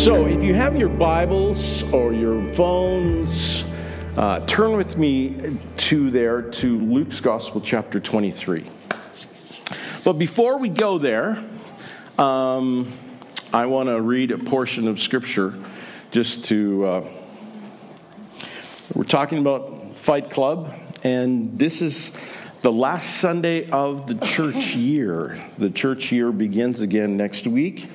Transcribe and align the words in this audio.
So, 0.00 0.24
if 0.24 0.42
you 0.42 0.54
have 0.54 0.76
your 0.76 0.88
Bibles 0.88 1.82
or 1.92 2.14
your 2.14 2.42
phones, 2.54 3.66
uh, 4.16 4.40
turn 4.46 4.74
with 4.78 4.96
me 4.96 5.58
to 5.76 6.10
there 6.10 6.40
to 6.40 6.78
Luke's 6.78 7.20
Gospel, 7.20 7.60
chapter 7.60 8.00
23. 8.00 8.64
But 10.02 10.14
before 10.14 10.56
we 10.56 10.70
go 10.70 10.96
there, 10.96 11.44
um, 12.16 12.90
I 13.52 13.66
want 13.66 13.90
to 13.90 14.00
read 14.00 14.30
a 14.30 14.38
portion 14.38 14.88
of 14.88 14.98
Scripture 14.98 15.52
just 16.12 16.46
to. 16.46 16.86
Uh, 16.86 17.08
we're 18.94 19.04
talking 19.04 19.36
about 19.36 19.98
Fight 19.98 20.30
Club, 20.30 20.74
and 21.04 21.58
this 21.58 21.82
is 21.82 22.16
the 22.62 22.72
last 22.72 23.20
Sunday 23.20 23.68
of 23.68 24.06
the 24.06 24.14
church 24.14 24.74
year. 24.74 25.38
The 25.58 25.68
church 25.68 26.10
year 26.10 26.32
begins 26.32 26.80
again 26.80 27.18
next 27.18 27.46
week 27.46 27.90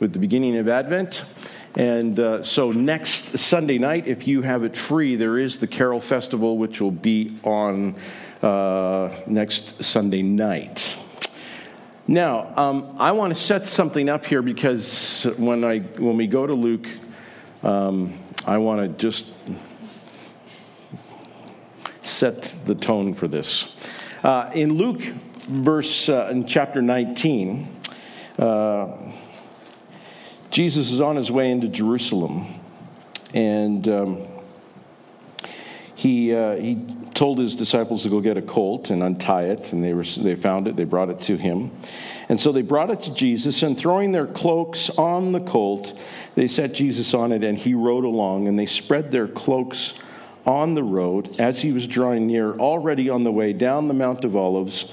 with 0.00 0.12
the 0.12 0.18
beginning 0.18 0.56
of 0.56 0.68
Advent. 0.68 1.24
And 1.76 2.18
uh, 2.18 2.42
so 2.42 2.72
next 2.72 3.38
Sunday 3.38 3.78
night, 3.78 4.06
if 4.06 4.26
you 4.26 4.42
have 4.42 4.64
it 4.64 4.76
free, 4.76 5.16
there 5.16 5.38
is 5.38 5.58
the 5.58 5.66
Carol 5.66 6.00
Festival, 6.00 6.56
which 6.56 6.80
will 6.80 6.90
be 6.90 7.38
on 7.44 7.96
uh, 8.42 9.10
next 9.26 9.82
Sunday 9.84 10.22
night. 10.22 10.96
Now, 12.08 12.52
um, 12.56 12.96
I 12.98 13.12
want 13.12 13.34
to 13.34 13.40
set 13.40 13.66
something 13.66 14.08
up 14.08 14.24
here 14.24 14.40
because 14.40 15.24
when, 15.36 15.64
I, 15.64 15.80
when 15.80 16.16
we 16.16 16.26
go 16.26 16.46
to 16.46 16.54
Luke, 16.54 16.86
um, 17.62 18.14
I 18.46 18.58
want 18.58 18.80
to 18.80 18.88
just 18.96 19.26
set 22.00 22.54
the 22.64 22.74
tone 22.74 23.12
for 23.12 23.26
this. 23.26 23.74
Uh, 24.22 24.50
in 24.54 24.74
Luke, 24.74 25.02
verse 25.02 26.08
uh, 26.08 26.28
in 26.30 26.46
chapter 26.46 26.80
19, 26.80 27.68
uh, 28.38 28.88
Jesus 30.50 30.92
is 30.92 31.00
on 31.00 31.16
his 31.16 31.30
way 31.30 31.50
into 31.50 31.68
Jerusalem, 31.68 32.46
and 33.34 33.86
um, 33.88 34.26
he, 35.94 36.34
uh, 36.34 36.56
he 36.56 36.76
told 37.14 37.38
his 37.38 37.54
disciples 37.54 38.02
to 38.02 38.10
go 38.10 38.20
get 38.20 38.36
a 38.36 38.42
colt 38.42 38.90
and 38.90 39.02
untie 39.02 39.44
it, 39.44 39.72
and 39.72 39.82
they, 39.82 39.94
were, 39.94 40.04
they 40.04 40.34
found 40.34 40.68
it, 40.68 40.76
they 40.76 40.84
brought 40.84 41.10
it 41.10 41.20
to 41.22 41.36
him. 41.36 41.70
And 42.28 42.38
so 42.38 42.52
they 42.52 42.62
brought 42.62 42.90
it 42.90 43.00
to 43.00 43.14
Jesus, 43.14 43.62
and 43.62 43.76
throwing 43.76 44.12
their 44.12 44.26
cloaks 44.26 44.90
on 44.90 45.32
the 45.32 45.40
colt, 45.40 45.98
they 46.34 46.48
set 46.48 46.74
Jesus 46.74 47.14
on 47.14 47.32
it, 47.32 47.42
and 47.42 47.58
he 47.58 47.74
rode 47.74 48.04
along, 48.04 48.46
and 48.46 48.58
they 48.58 48.66
spread 48.66 49.10
their 49.10 49.26
cloaks 49.26 49.94
on 50.44 50.74
the 50.74 50.82
road 50.82 51.40
as 51.40 51.62
he 51.62 51.72
was 51.72 51.86
drawing 51.86 52.26
near, 52.26 52.52
already 52.52 53.10
on 53.10 53.24
the 53.24 53.32
way 53.32 53.52
down 53.52 53.88
the 53.88 53.94
Mount 53.94 54.24
of 54.24 54.36
Olives 54.36 54.92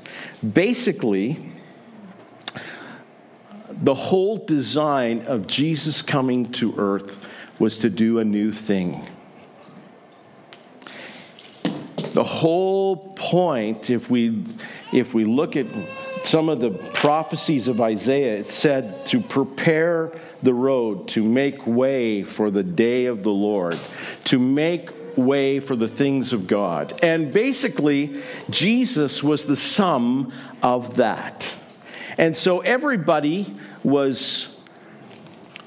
Basically, 0.41 1.51
the 3.69 3.93
whole 3.93 4.37
design 4.37 5.25
of 5.27 5.47
Jesus 5.47 6.01
coming 6.01 6.51
to 6.53 6.73
earth 6.77 7.25
was 7.59 7.77
to 7.79 7.89
do 7.89 8.19
a 8.19 8.25
new 8.25 8.51
thing. 8.51 9.07
The 12.13 12.23
whole 12.23 13.13
point, 13.15 13.89
if 13.89 14.09
we, 14.09 14.43
if 14.91 15.13
we 15.13 15.25
look 15.25 15.55
at 15.55 15.67
some 16.23 16.49
of 16.49 16.59
the 16.59 16.71
prophecies 16.71 17.67
of 17.67 17.79
Isaiah, 17.79 18.37
it 18.37 18.47
said 18.47 19.05
to 19.07 19.21
prepare 19.21 20.11
the 20.43 20.53
road, 20.53 21.07
to 21.09 21.23
make 21.23 21.65
way 21.65 22.23
for 22.23 22.51
the 22.51 22.63
day 22.63 23.05
of 23.05 23.23
the 23.23 23.31
Lord, 23.31 23.79
to 24.25 24.39
make 24.39 24.89
way 25.17 25.59
for 25.59 25.75
the 25.75 25.87
things 25.87 26.33
of 26.33 26.47
God. 26.47 26.99
And 27.03 27.31
basically, 27.31 28.21
Jesus 28.49 29.23
was 29.23 29.45
the 29.45 29.55
sum 29.55 30.33
of 30.61 30.97
that. 30.97 31.55
And 32.17 32.35
so 32.35 32.59
everybody 32.59 33.53
was 33.83 34.57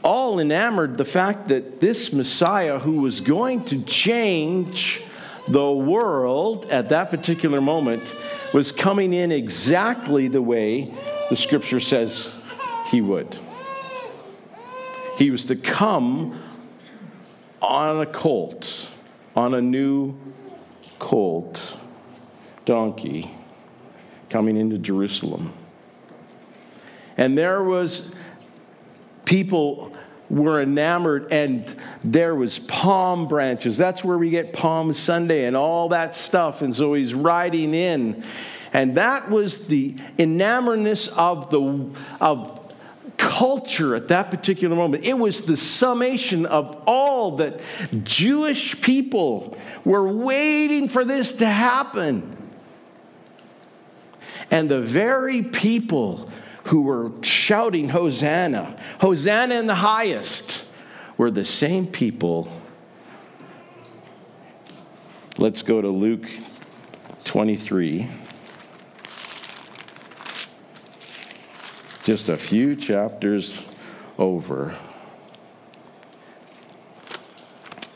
all 0.03 0.39
enamored 0.39 0.99
the 0.99 1.05
fact 1.05 1.49
that 1.49 1.81
this 1.81 2.13
Messiah 2.13 2.79
who 2.79 3.01
was 3.01 3.21
going 3.21 3.65
to 3.67 3.83
change 3.83 5.03
the 5.49 5.73
world 5.73 6.67
at 6.67 6.91
that 6.91 7.11
particular 7.11 7.61
moment 7.61 8.03
was 8.53 8.71
coming 8.71 9.13
in 9.13 9.33
exactly 9.33 10.29
the 10.29 10.43
way 10.43 10.93
the 11.31 11.37
scripture 11.37 11.81
says 11.81 12.35
he 12.89 13.01
would. 13.01 13.39
He 15.17 15.31
was 15.31 15.47
to 15.47 15.57
come 15.57 16.41
on 17.61 18.01
a 18.01 18.07
colt 18.07 18.91
on 19.37 19.55
a 19.55 19.61
new 19.61 20.15
colt 20.99 21.79
donkey 22.65 23.31
coming 24.31 24.57
into 24.57 24.79
Jerusalem. 24.79 25.53
And 27.17 27.37
there 27.37 27.63
was 27.63 28.13
people 29.25 29.93
were 30.31 30.63
enamored 30.63 31.33
and 31.33 31.75
there 32.03 32.35
was 32.35 32.59
palm 32.59 33.29
branches. 33.29 33.77
That's 33.77 34.03
where 34.03 34.19
we 34.19 34.31
get 34.31 34.53
Palm 34.53 34.93
Sunday 34.93 35.45
and 35.45 35.57
all 35.57 35.91
that 35.91 36.17
stuff. 36.17 36.63
And 36.63 36.75
so 36.75 36.95
he's 36.95 37.15
riding 37.15 37.75
in. 37.75 38.25
And 38.73 38.97
that 38.97 39.31
was 39.31 39.69
the 39.69 39.95
enamoredness 40.19 41.09
of 41.09 41.51
the 41.51 41.91
of 42.21 42.64
culture 43.39 43.97
at 43.97 44.09
that 44.09 44.31
particular 44.31 44.77
moment. 44.77 45.05
It 45.05 45.19
was 45.19 45.43
the 45.43 45.57
summation 45.57 46.47
of 46.47 46.81
all 46.87 47.33
that 47.39 47.61
Jewish 48.05 48.81
people 48.81 49.57
were 49.85 50.07
waiting 50.07 50.87
for 50.87 51.05
this 51.05 51.33
to 51.35 51.47
happen. 51.47 52.37
And 54.53 54.71
the 54.71 54.81
very 54.81 55.43
people 55.43 56.31
who 56.65 56.83
were 56.83 57.11
shouting, 57.23 57.89
Hosanna, 57.89 58.81
Hosanna 59.01 59.57
in 59.57 59.67
the 59.67 59.75
highest, 59.75 60.65
were 61.17 61.31
the 61.33 61.45
same 61.45 61.89
people. 61.89 62.53
Let's 65.39 65.63
go 65.63 65.83
to 65.83 65.89
Luke 65.89 66.29
23. 67.25 68.07
Just 72.05 72.29
a 72.29 72.37
few 72.37 72.77
chapters 72.77 73.63
over. 74.19 74.75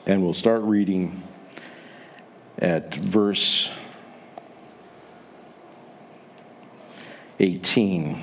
And 0.06 0.24
we'll 0.24 0.32
start 0.32 0.62
reading 0.62 1.22
at 2.58 2.94
verse 2.94 3.70
18. 7.38 8.22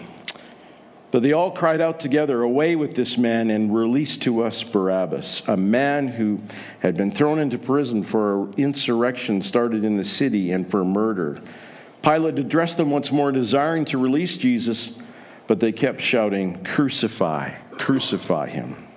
But 1.12 1.22
they 1.22 1.34
all 1.34 1.52
cried 1.52 1.79
out 1.79 1.99
together, 1.99 2.41
Away 2.41 2.76
with 2.76 2.96
this 2.96 3.16
man, 3.16 3.52
and 3.52 3.73
release 3.73 4.17
to 4.17 4.41
us 4.41 4.64
Barabbas, 4.64 5.47
a 5.47 5.55
man 5.55 6.08
who 6.08 6.41
had 6.79 6.97
been 6.97 7.11
thrown 7.11 7.37
into 7.37 7.59
prison 7.59 8.02
for 8.02 8.52
insurrection 8.58 9.40
started 9.43 9.85
in 9.85 9.97
the 9.97 10.03
city 10.03 10.52
and 10.52 10.67
for 10.67 10.84
murder. 10.84 11.40
Pilate 12.02 12.40
addressed 12.40 12.78
them 12.78 12.90
once 12.90 13.11
more, 13.11 13.32
desiring 13.32 13.85
to 13.85 13.99
release 13.99 14.35
Jesus. 14.35 14.97
But 15.47 15.59
they 15.59 15.72
kept 15.72 16.02
shouting, 16.02 16.64
Crucify, 16.64 17.52
crucify 17.78 18.50
him. 18.50 18.88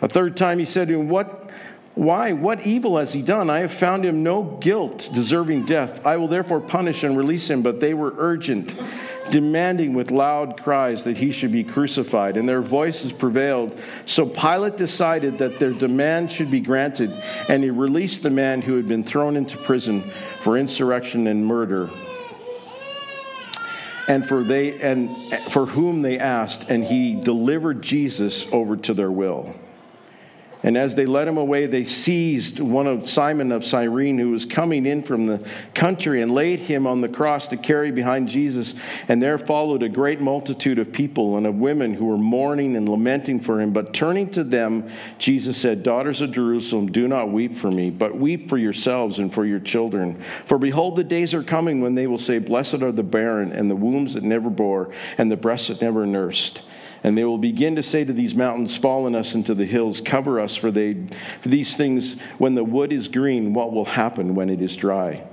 A 0.00 0.08
third 0.08 0.36
time 0.36 0.58
he 0.58 0.64
said 0.64 0.88
to 0.88 1.00
him, 1.00 1.08
What? 1.08 1.50
Why? 1.94 2.30
What 2.30 2.64
evil 2.64 2.96
has 2.98 3.12
he 3.12 3.22
done? 3.22 3.50
I 3.50 3.58
have 3.58 3.72
found 3.72 4.04
him 4.04 4.22
no 4.22 4.44
guilt 4.60 5.10
deserving 5.12 5.64
death. 5.64 6.06
I 6.06 6.16
will 6.16 6.28
therefore 6.28 6.60
punish 6.60 7.02
and 7.02 7.16
release 7.16 7.50
him. 7.50 7.60
But 7.62 7.80
they 7.80 7.92
were 7.92 8.14
urgent, 8.16 8.72
demanding 9.30 9.94
with 9.94 10.12
loud 10.12 10.62
cries 10.62 11.02
that 11.04 11.16
he 11.16 11.32
should 11.32 11.50
be 11.50 11.64
crucified, 11.64 12.36
and 12.36 12.48
their 12.48 12.62
voices 12.62 13.10
prevailed. 13.10 13.76
So 14.06 14.26
Pilate 14.26 14.76
decided 14.76 15.38
that 15.38 15.58
their 15.58 15.72
demand 15.72 16.30
should 16.30 16.52
be 16.52 16.60
granted, 16.60 17.10
and 17.48 17.64
he 17.64 17.70
released 17.70 18.22
the 18.22 18.30
man 18.30 18.62
who 18.62 18.76
had 18.76 18.86
been 18.86 19.02
thrown 19.02 19.36
into 19.36 19.58
prison 19.58 20.02
for 20.02 20.56
insurrection 20.56 21.26
and 21.26 21.44
murder 21.44 21.90
and 24.08 24.26
for 24.26 24.42
they 24.42 24.80
and 24.80 25.14
for 25.50 25.66
whom 25.66 26.02
they 26.02 26.18
asked 26.18 26.70
and 26.70 26.82
he 26.82 27.22
delivered 27.22 27.82
Jesus 27.82 28.50
over 28.52 28.76
to 28.76 28.94
their 28.94 29.10
will 29.10 29.54
And 30.64 30.76
as 30.76 30.96
they 30.96 31.06
led 31.06 31.28
him 31.28 31.36
away, 31.36 31.66
they 31.66 31.84
seized 31.84 32.58
one 32.58 32.88
of 32.88 33.08
Simon 33.08 33.52
of 33.52 33.64
Cyrene 33.64 34.18
who 34.18 34.30
was 34.30 34.44
coming 34.44 34.86
in 34.86 35.02
from 35.02 35.26
the 35.26 35.46
country 35.72 36.20
and 36.20 36.34
laid 36.34 36.58
him 36.58 36.84
on 36.84 37.00
the 37.00 37.08
cross 37.08 37.46
to 37.48 37.56
carry 37.56 37.92
behind 37.92 38.28
Jesus. 38.28 38.74
And 39.06 39.22
there 39.22 39.38
followed 39.38 39.84
a 39.84 39.88
great 39.88 40.20
multitude 40.20 40.80
of 40.80 40.92
people 40.92 41.36
and 41.36 41.46
of 41.46 41.54
women 41.54 41.94
who 41.94 42.06
were 42.06 42.18
mourning 42.18 42.74
and 42.74 42.88
lamenting 42.88 43.38
for 43.38 43.60
him. 43.60 43.72
But 43.72 43.94
turning 43.94 44.30
to 44.30 44.42
them, 44.42 44.88
Jesus 45.18 45.56
said, 45.56 45.84
Daughters 45.84 46.20
of 46.20 46.32
Jerusalem, 46.32 46.90
do 46.90 47.06
not 47.06 47.30
weep 47.30 47.54
for 47.54 47.70
me, 47.70 47.90
but 47.90 48.16
weep 48.16 48.48
for 48.48 48.58
yourselves 48.58 49.20
and 49.20 49.32
for 49.32 49.46
your 49.46 49.60
children. 49.60 50.20
For 50.44 50.58
behold, 50.58 50.96
the 50.96 51.04
days 51.04 51.34
are 51.34 51.44
coming 51.44 51.82
when 51.82 51.94
they 51.94 52.08
will 52.08 52.18
say, 52.18 52.40
Blessed 52.40 52.82
are 52.82 52.92
the 52.92 53.04
barren 53.04 53.52
and 53.52 53.70
the 53.70 53.76
wombs 53.76 54.14
that 54.14 54.24
never 54.24 54.50
bore 54.50 54.90
and 55.18 55.30
the 55.30 55.36
breasts 55.36 55.68
that 55.68 55.80
never 55.80 56.04
nursed. 56.04 56.62
And 57.04 57.16
they 57.16 57.24
will 57.24 57.38
begin 57.38 57.76
to 57.76 57.82
say 57.82 58.04
to 58.04 58.12
these 58.12 58.34
mountains, 58.34 58.76
Fall 58.76 59.06
on 59.06 59.14
us 59.14 59.34
into 59.34 59.54
the 59.54 59.64
hills, 59.64 60.00
cover 60.00 60.40
us, 60.40 60.56
for, 60.56 60.70
they, 60.70 60.94
for 61.40 61.48
these 61.48 61.76
things, 61.76 62.20
when 62.38 62.54
the 62.54 62.64
wood 62.64 62.92
is 62.92 63.08
green, 63.08 63.54
what 63.54 63.72
will 63.72 63.84
happen 63.84 64.34
when 64.34 64.50
it 64.50 64.60
is 64.60 64.76
dry? 64.76 65.24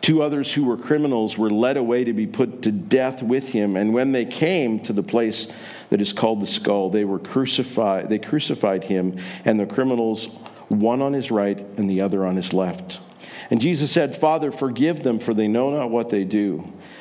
Two 0.00 0.22
others 0.22 0.54
who 0.54 0.64
were 0.64 0.76
criminals 0.76 1.36
were 1.36 1.50
led 1.50 1.76
away 1.76 2.04
to 2.04 2.12
be 2.12 2.26
put 2.26 2.62
to 2.62 2.72
death 2.72 3.22
with 3.22 3.50
him. 3.50 3.76
And 3.76 3.92
when 3.92 4.12
they 4.12 4.24
came 4.24 4.80
to 4.80 4.92
the 4.92 5.02
place 5.02 5.52
that 5.90 6.00
is 6.00 6.12
called 6.12 6.40
the 6.40 6.46
skull, 6.46 6.88
they 6.88 7.04
were 7.04 7.18
crucified. 7.18 8.08
They 8.08 8.18
crucified 8.18 8.84
him, 8.84 9.18
and 9.44 9.58
the 9.58 9.66
criminals, 9.66 10.26
one 10.68 11.02
on 11.02 11.14
his 11.14 11.30
right 11.30 11.58
and 11.76 11.90
the 11.90 12.00
other 12.00 12.24
on 12.24 12.36
his 12.36 12.52
left. 12.52 13.00
And 13.50 13.60
Jesus 13.60 13.90
said, 13.90 14.14
Father, 14.14 14.52
forgive 14.52 15.02
them, 15.02 15.18
for 15.18 15.34
they 15.34 15.48
know 15.48 15.70
not 15.70 15.90
what 15.90 16.10
they 16.10 16.24
do. 16.24 16.72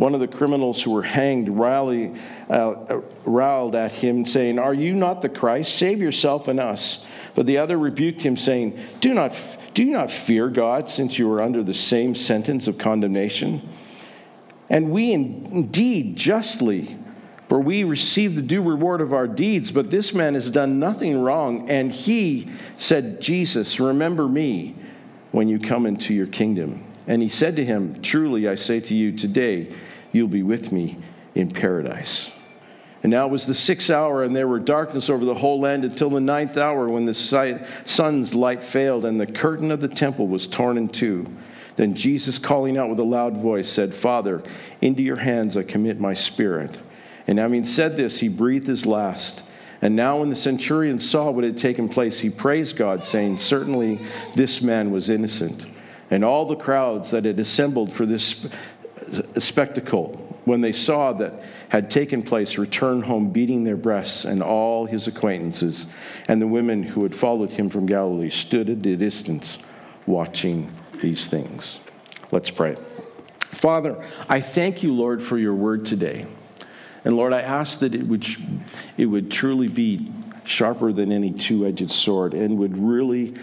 One 0.00 0.14
of 0.14 0.20
the 0.20 0.28
criminals 0.28 0.82
who 0.82 0.92
were 0.92 1.02
hanged 1.02 1.50
rallied, 1.50 2.18
uh, 2.48 3.02
riled 3.26 3.74
at 3.74 3.92
him, 3.92 4.24
saying, 4.24 4.58
Are 4.58 4.72
you 4.72 4.94
not 4.94 5.20
the 5.20 5.28
Christ? 5.28 5.76
Save 5.76 6.00
yourself 6.00 6.48
and 6.48 6.58
us. 6.58 7.04
But 7.34 7.44
the 7.44 7.58
other 7.58 7.76
rebuked 7.76 8.22
him, 8.22 8.34
saying, 8.34 8.78
Do 9.02 9.12
not, 9.12 9.38
do 9.74 9.84
you 9.84 9.90
not 9.90 10.10
fear 10.10 10.48
God, 10.48 10.88
since 10.88 11.18
you 11.18 11.30
are 11.30 11.42
under 11.42 11.62
the 11.62 11.74
same 11.74 12.14
sentence 12.14 12.66
of 12.66 12.78
condemnation? 12.78 13.60
And 14.70 14.90
we 14.90 15.12
indeed 15.12 16.16
justly, 16.16 16.96
for 17.50 17.60
we 17.60 17.84
receive 17.84 18.36
the 18.36 18.40
due 18.40 18.62
reward 18.62 19.02
of 19.02 19.12
our 19.12 19.28
deeds, 19.28 19.70
but 19.70 19.90
this 19.90 20.14
man 20.14 20.32
has 20.32 20.48
done 20.48 20.78
nothing 20.78 21.20
wrong. 21.20 21.68
And 21.68 21.92
he 21.92 22.48
said, 22.78 23.20
Jesus, 23.20 23.78
remember 23.78 24.26
me 24.26 24.76
when 25.30 25.50
you 25.50 25.58
come 25.58 25.84
into 25.84 26.14
your 26.14 26.26
kingdom. 26.26 26.86
And 27.06 27.20
he 27.20 27.28
said 27.28 27.56
to 27.56 27.64
him, 27.66 28.00
Truly 28.00 28.48
I 28.48 28.54
say 28.54 28.80
to 28.80 28.94
you, 28.94 29.12
today, 29.12 29.74
you'll 30.12 30.28
be 30.28 30.42
with 30.42 30.72
me 30.72 30.98
in 31.34 31.50
paradise. 31.50 32.32
And 33.02 33.10
now 33.10 33.26
it 33.26 33.30
was 33.30 33.46
the 33.46 33.54
sixth 33.54 33.90
hour, 33.90 34.22
and 34.22 34.36
there 34.36 34.48
were 34.48 34.58
darkness 34.58 35.08
over 35.08 35.24
the 35.24 35.34
whole 35.34 35.58
land 35.58 35.84
until 35.84 36.10
the 36.10 36.20
ninth 36.20 36.58
hour 36.58 36.88
when 36.88 37.06
the 37.06 37.14
sun's 37.14 38.34
light 38.34 38.62
failed, 38.62 39.06
and 39.06 39.18
the 39.18 39.26
curtain 39.26 39.70
of 39.70 39.80
the 39.80 39.88
temple 39.88 40.28
was 40.28 40.46
torn 40.46 40.76
in 40.76 40.88
two. 40.88 41.26
Then 41.76 41.94
Jesus, 41.94 42.38
calling 42.38 42.76
out 42.76 42.90
with 42.90 42.98
a 42.98 43.04
loud 43.04 43.38
voice, 43.38 43.70
said, 43.70 43.94
Father, 43.94 44.42
into 44.82 45.02
your 45.02 45.16
hands 45.16 45.56
I 45.56 45.62
commit 45.62 45.98
my 45.98 46.12
spirit. 46.12 46.78
And 47.26 47.38
having 47.38 47.64
said 47.64 47.96
this, 47.96 48.20
he 48.20 48.28
breathed 48.28 48.66
his 48.66 48.84
last. 48.84 49.42
And 49.80 49.96
now, 49.96 50.18
when 50.18 50.28
the 50.28 50.36
centurion 50.36 50.98
saw 50.98 51.30
what 51.30 51.44
had 51.44 51.56
taken 51.56 51.88
place, 51.88 52.20
he 52.20 52.28
praised 52.28 52.76
God, 52.76 53.02
saying, 53.02 53.38
Certainly 53.38 53.98
this 54.34 54.60
man 54.60 54.90
was 54.90 55.08
innocent. 55.08 55.70
And 56.10 56.22
all 56.22 56.44
the 56.44 56.56
crowds 56.56 57.12
that 57.12 57.24
had 57.24 57.40
assembled 57.40 57.92
for 57.92 58.04
this 58.04 58.46
spectacle, 59.38 60.16
when 60.44 60.60
they 60.60 60.72
saw 60.72 61.12
that 61.12 61.34
had 61.68 61.90
taken 61.90 62.22
place, 62.22 62.58
returned 62.58 63.04
home 63.04 63.30
beating 63.30 63.64
their 63.64 63.76
breasts, 63.76 64.24
and 64.24 64.42
all 64.42 64.86
his 64.86 65.06
acquaintances 65.06 65.86
and 66.28 66.40
the 66.40 66.46
women 66.46 66.82
who 66.82 67.02
had 67.02 67.14
followed 67.14 67.52
him 67.52 67.68
from 67.68 67.86
Galilee 67.86 68.30
stood 68.30 68.68
at 68.70 68.84
a 68.86 68.96
distance 68.96 69.58
watching 70.06 70.72
these 71.00 71.26
things. 71.26 71.80
Let's 72.30 72.50
pray. 72.50 72.76
Father, 73.40 74.02
I 74.28 74.40
thank 74.40 74.82
you, 74.82 74.94
Lord, 74.94 75.22
for 75.22 75.36
your 75.36 75.54
word 75.54 75.84
today. 75.84 76.26
And 77.04 77.16
Lord, 77.16 77.32
I 77.32 77.40
ask 77.40 77.80
that 77.80 77.94
it 77.94 78.06
would, 78.06 78.26
it 78.96 79.06
would 79.06 79.30
truly 79.30 79.68
be 79.68 80.10
sharper 80.44 80.92
than 80.92 81.12
any 81.12 81.30
two 81.30 81.66
edged 81.66 81.90
sword 81.90 82.34
and 82.34 82.58
would 82.58 82.76
really 82.76 83.34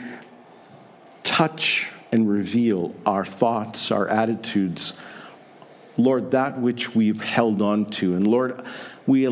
touch 1.23 1.89
and 2.11 2.29
reveal 2.29 2.95
our 3.05 3.25
thoughts, 3.25 3.91
our 3.91 4.07
attitudes, 4.07 4.93
Lord, 5.97 6.31
that 6.31 6.59
which 6.59 6.95
we've 6.95 7.21
held 7.21 7.61
on 7.61 7.87
to. 7.91 8.15
And 8.15 8.27
Lord, 8.27 8.63
we, 9.07 9.27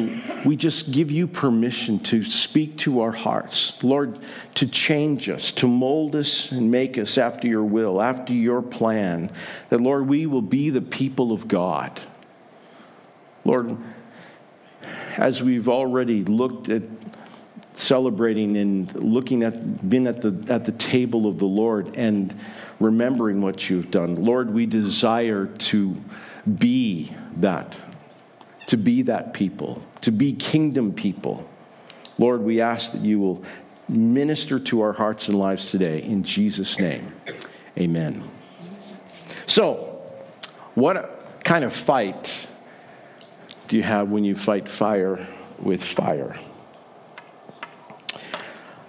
we 0.45 0.55
just 0.55 0.91
give 0.91 1.11
you 1.11 1.27
permission 1.27 1.99
to 1.99 2.23
speak 2.23 2.77
to 2.79 3.01
our 3.01 3.11
hearts. 3.11 3.83
Lord, 3.83 4.17
to 4.55 4.67
change 4.67 5.29
us, 5.29 5.51
to 5.53 5.67
mold 5.67 6.15
us 6.15 6.51
and 6.51 6.71
make 6.71 6.97
us 6.97 7.17
after 7.17 7.47
your 7.47 7.63
will, 7.63 8.01
after 8.01 8.33
your 8.33 8.61
plan. 8.61 9.29
That, 9.69 9.81
Lord, 9.81 10.07
we 10.07 10.25
will 10.25 10.41
be 10.41 10.69
the 10.69 10.81
people 10.81 11.31
of 11.33 11.47
God. 11.47 11.99
Lord, 13.43 13.77
as 15.17 15.43
we've 15.43 15.69
already 15.69 16.23
looked 16.23 16.69
at 16.69 16.83
celebrating 17.73 18.55
and 18.55 18.93
looking 18.95 19.43
at, 19.43 19.87
been 19.87 20.07
at 20.07 20.21
the, 20.21 20.51
at 20.51 20.65
the 20.65 20.71
table 20.71 21.27
of 21.27 21.37
the 21.37 21.45
Lord 21.45 21.95
and 21.95 22.33
remembering 22.79 23.41
what 23.41 23.69
you've 23.69 23.91
done, 23.91 24.15
Lord, 24.15 24.51
we 24.51 24.65
desire 24.65 25.45
to 25.45 25.97
be 26.59 27.11
that, 27.37 27.75
to 28.67 28.77
be 28.77 29.01
that 29.03 29.33
people, 29.33 29.81
to 30.01 30.11
be 30.11 30.33
kingdom 30.33 30.93
people. 30.93 31.47
Lord, 32.17 32.41
we 32.41 32.61
ask 32.61 32.93
that 32.93 33.01
you 33.01 33.19
will 33.19 33.43
minister 33.87 34.59
to 34.59 34.81
our 34.81 34.93
hearts 34.93 35.27
and 35.27 35.37
lives 35.37 35.71
today. 35.71 36.01
In 36.01 36.23
Jesus' 36.23 36.79
name, 36.79 37.13
amen. 37.77 38.23
So, 39.45 40.01
what 40.75 41.43
kind 41.43 41.63
of 41.63 41.73
fight 41.73 42.47
do 43.67 43.77
you 43.77 43.83
have 43.83 44.09
when 44.09 44.23
you 44.23 44.35
fight 44.35 44.67
fire 44.67 45.27
with 45.59 45.83
fire? 45.83 46.37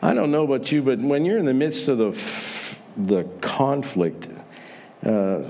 I 0.03 0.15
don't 0.15 0.31
know 0.31 0.45
about 0.45 0.71
you, 0.71 0.83
but 0.83 0.99
when 0.99 1.25
you're 1.25 1.39
in 1.39 1.47
the 1.47 1.55
midst 1.55 1.89
of 1.89 1.99
the, 1.99 2.79
the 2.97 3.25
conflict, 3.41 4.29
uh, 5.05 5.43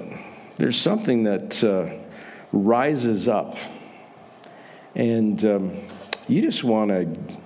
there's 0.57 0.81
something 0.81 1.25
that 1.25 1.63
uh, 1.63 1.91
rises 2.53 3.29
up, 3.29 3.57
and 4.95 5.45
um, 5.45 5.77
you 6.29 6.41
just 6.43 6.65
want 6.65 6.91
to 6.91 7.41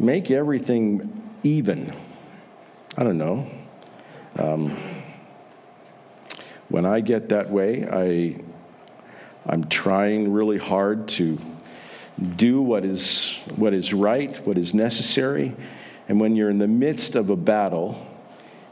make 0.00 0.30
everything 0.30 1.22
even. 1.42 1.94
I 2.96 3.04
don't 3.04 3.18
know. 3.18 3.48
Um, 4.36 4.76
when 6.68 6.84
I 6.84 7.00
get 7.00 7.28
that 7.28 7.50
way, 7.50 7.86
I, 7.88 8.42
I'm 9.46 9.64
trying 9.68 10.32
really 10.32 10.58
hard 10.58 11.08
to 11.08 11.38
do 12.36 12.60
what 12.60 12.84
is, 12.84 13.38
what 13.54 13.72
is 13.72 13.94
right, 13.94 14.36
what 14.44 14.58
is 14.58 14.74
necessary. 14.74 15.54
And 16.08 16.20
when 16.20 16.34
you're 16.34 16.50
in 16.50 16.58
the 16.58 16.68
midst 16.68 17.14
of 17.14 17.30
a 17.30 17.36
battle, 17.36 18.04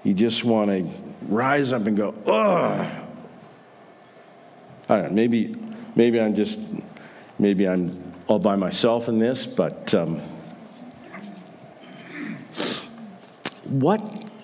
you 0.03 0.15
just 0.15 0.45
want 0.45 0.71
to 0.71 0.91
rise 1.29 1.73
up 1.73 1.87
and 1.87 1.97
go, 1.97 2.15
ugh. 2.27 3.06
I 4.89 4.97
don't 4.97 5.05
know, 5.05 5.11
maybe, 5.11 5.57
maybe 5.95 6.21
I'm 6.21 6.35
just, 6.35 6.61
maybe 7.39 7.69
I'm 7.69 8.13
all 8.29 8.39
by 8.39 8.57
myself 8.57 9.09
in 9.09 9.19
this, 9.19 9.47
but 9.47 9.93
um, 9.95 10.21
what 13.65 14.01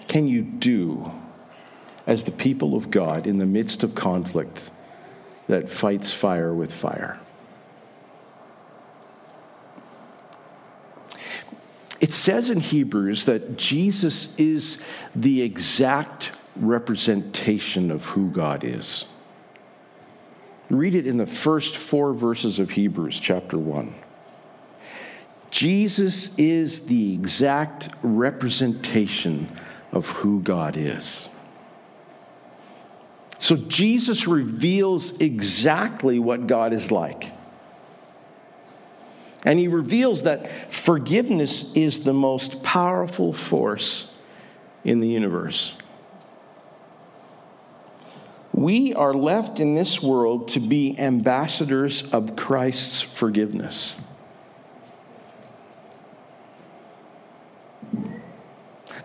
can 0.09 0.27
you 0.27 0.43
do 0.43 1.13
as 2.07 2.25
the 2.25 2.33
people 2.33 2.75
of 2.75 2.91
God 2.91 3.27
in 3.27 3.39
the 3.39 3.47
midst 3.47 3.83
of 3.83 3.95
conflict 3.95 4.71
that 5.47 5.69
fights 5.69 6.13
fire 6.13 6.53
with 6.53 6.73
fire? 6.73 7.21
It 12.01 12.13
says 12.13 12.51
in 12.51 12.59
Hebrews 12.59 13.27
that 13.27 13.57
Jesus 13.57 14.37
is 14.37 14.83
the 15.15 15.43
exact 15.43 16.33
representation 16.57 17.93
of 17.93 18.07
who 18.07 18.29
God 18.31 18.65
is. 18.65 19.05
Read 20.73 20.95
it 20.95 21.07
in 21.07 21.19
the 21.19 21.27
first 21.27 21.77
four 21.77 22.15
verses 22.15 22.59
of 22.59 22.71
Hebrews, 22.71 23.21
chapter 23.21 23.59
1. 23.59 23.95
Jesus 25.51 26.35
is 26.39 26.87
the 26.87 27.13
exact 27.13 27.91
representation 28.03 29.55
of 29.93 30.09
who 30.09 30.41
God 30.41 30.79
is. 30.79 31.29
So 33.39 33.57
Jesus 33.57 34.27
reveals 34.27 35.21
exactly 35.21 36.19
what 36.19 36.47
God 36.47 36.73
is 36.73 36.91
like. 36.91 37.31
And 39.45 39.59
he 39.59 39.69
reveals 39.69 40.23
that 40.23 40.73
forgiveness 40.73 41.71
is 41.75 42.05
the 42.05 42.15
most 42.15 42.63
powerful 42.63 43.35
force 43.35 44.11
in 44.85 45.01
the 45.01 45.09
universe. 45.09 45.77
We 48.63 48.95
are 48.95 49.13
left 49.13 49.59
in 49.59 49.75
this 49.75 50.01
world 50.01 50.47
to 50.51 50.61
be 50.61 50.97
ambassadors 50.97 52.09
of 52.13 52.37
Christ's 52.37 53.01
forgiveness. 53.01 53.97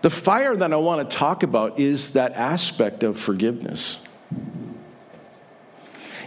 The 0.00 0.10
fire 0.10 0.54
that 0.54 0.72
I 0.72 0.76
want 0.76 1.10
to 1.10 1.16
talk 1.16 1.42
about 1.42 1.80
is 1.80 2.10
that 2.10 2.34
aspect 2.34 3.02
of 3.02 3.18
forgiveness. 3.18 3.98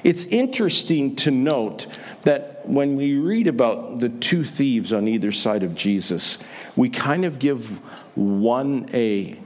It's 0.03 0.25
interesting 0.25 1.15
to 1.17 1.31
note 1.31 1.88
that 2.23 2.67
when 2.67 2.97
we 2.97 3.15
read 3.15 3.47
about 3.47 4.01
the 4.01 4.09
two 4.09 4.43
thieves 4.43 4.91
on 4.91 5.07
either 5.07 5.31
side 5.31 5.63
of 5.63 5.73
Jesus, 5.73 6.38
we 6.75 6.89
kind 6.89 7.23
of 7.23 7.39
give 7.39 7.79
one 8.13 8.89
a, 8.93 9.39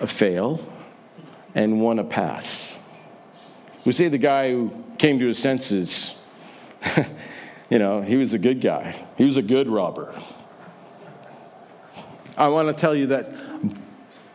a 0.00 0.06
fail 0.06 0.66
and 1.54 1.80
one 1.80 1.98
a 1.98 2.04
pass. 2.04 2.76
We 3.84 3.92
say 3.92 4.08
the 4.08 4.18
guy 4.18 4.52
who 4.52 4.72
came 4.98 5.18
to 5.18 5.26
his 5.26 5.38
senses, 5.38 6.14
you 7.70 7.78
know, 7.78 8.00
he 8.00 8.16
was 8.16 8.32
a 8.32 8.38
good 8.38 8.60
guy, 8.60 9.06
he 9.16 9.24
was 9.24 9.36
a 9.36 9.42
good 9.42 9.68
robber. 9.68 10.14
I 12.36 12.48
want 12.48 12.68
to 12.68 12.74
tell 12.74 12.94
you 12.94 13.08
that 13.08 13.30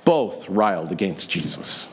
both 0.05 0.47
riled 0.47 0.91
against 0.91 1.29
Jesus. 1.29 1.87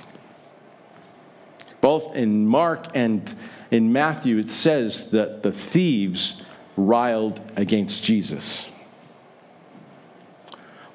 Both 1.81 2.15
in 2.15 2.47
Mark 2.47 2.87
and 2.95 3.35
in 3.71 3.93
Matthew, 3.93 4.39
it 4.39 4.51
says 4.51 5.11
that 5.11 5.43
the 5.43 5.53
thieves 5.53 6.43
riled 6.77 7.41
against 7.57 8.05
Jesus. 8.05 8.71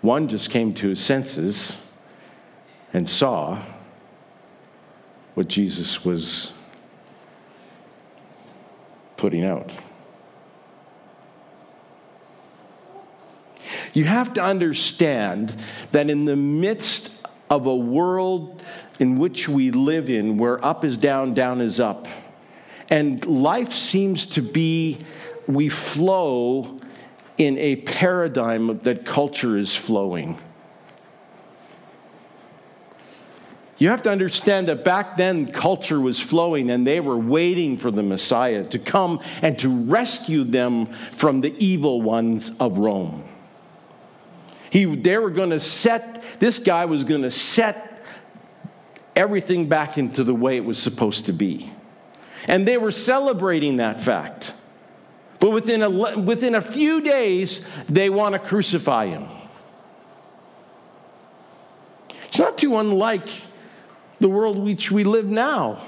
One 0.02 0.28
just 0.28 0.50
came 0.50 0.74
to 0.76 0.90
his 0.90 1.02
senses 1.02 1.78
and 2.94 3.10
saw 3.10 3.62
what 5.40 5.48
Jesus 5.48 6.04
was 6.04 6.52
putting 9.16 9.46
out. 9.46 9.72
You 13.94 14.04
have 14.04 14.34
to 14.34 14.44
understand 14.44 15.56
that 15.94 16.10
in 16.10 16.26
the 16.26 16.36
midst 16.36 17.26
of 17.50 17.68
a 17.68 17.74
world 17.74 18.62
in 19.00 19.18
which 19.18 19.48
we 19.48 19.72
live 19.72 20.10
in, 20.10 20.38
where 20.38 20.64
up 20.64 20.84
is 20.84 20.98
down, 20.98 21.34
down 21.34 21.62
is 21.62 21.80
up. 21.80 22.10
And 22.90 23.26
life 23.26 23.72
seems 23.72 24.26
to 24.26 24.42
be, 24.42 24.98
we 25.48 25.70
flow 25.70 26.80
in 27.38 27.58
a 27.60 27.78
paradigm 27.78 28.80
that 28.80 29.06
culture 29.06 29.56
is 29.56 29.74
flowing. 29.74 30.38
You 33.80 33.90
have 33.90 34.04
to 34.04 34.12
understand 34.12 34.68
that 34.68 34.84
back 34.84 35.16
then 35.16 35.48
culture 35.48 36.02
was 36.02 36.20
flowing 36.20 36.70
and 36.70 36.86
they 36.86 37.00
were 37.00 37.18
waiting 37.18 37.78
for 37.78 37.90
the 37.90 38.04
Messiah 38.04 38.66
to 38.66 38.78
come 38.78 39.22
and 39.42 39.58
to 39.60 39.70
rescue 39.70 40.44
them 40.44 40.88
from 41.14 41.40
the 41.40 41.56
evil 41.64 42.02
ones 42.02 42.52
of 42.60 42.78
Rome. 42.78 43.24
He, 44.70 44.84
they 44.84 45.18
were 45.18 45.30
going 45.30 45.52
to 45.52 45.62
set, 45.62 46.22
this 46.40 46.60
guy 46.60 46.86
was 46.86 47.06
going 47.06 47.22
to 47.22 47.32
set 47.32 48.04
everything 49.16 49.70
back 49.70 49.98
into 49.98 50.26
the 50.26 50.36
way 50.36 50.58
it 50.58 50.66
was 50.66 50.78
supposed 50.78 51.28
to 51.28 51.34
be. 51.34 51.72
And 52.48 52.68
they 52.68 52.78
were 52.78 52.92
celebrating 52.92 53.78
that 53.78 54.02
fact. 54.02 54.54
But 55.40 55.52
within 55.52 55.82
a, 55.82 55.90
within 56.20 56.54
a 56.54 56.62
few 56.62 57.00
days, 57.00 57.66
they 57.88 58.10
want 58.10 58.34
to 58.34 58.40
crucify 58.40 59.08
him. 59.08 59.28
It's 62.26 62.40
not 62.40 62.58
too 62.58 62.78
unlike 62.78 63.30
the 64.20 64.30
world 64.30 64.58
which 64.58 64.92
we 64.92 65.04
live 65.04 65.26
now. 65.26 65.82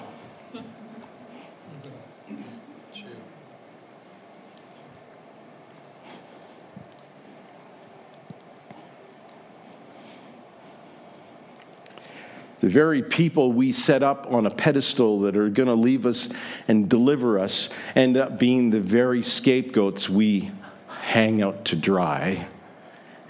the 12.62 12.70
very 12.70 13.02
people 13.02 13.52
we 13.52 13.72
set 13.72 14.04
up 14.04 14.32
on 14.32 14.46
a 14.46 14.50
pedestal 14.52 15.22
that 15.22 15.36
are 15.36 15.50
going 15.50 15.68
to 15.68 15.74
leave 15.74 16.06
us 16.06 16.30
and 16.68 16.88
deliver 16.88 17.40
us 17.40 17.70
end 17.96 18.16
up 18.16 18.38
being 18.38 18.70
the 18.70 18.80
very 18.80 19.24
scapegoats 19.24 20.08
we 20.08 20.52
hang 20.88 21.42
out 21.42 21.66
to 21.66 21.76
dry 21.76 22.48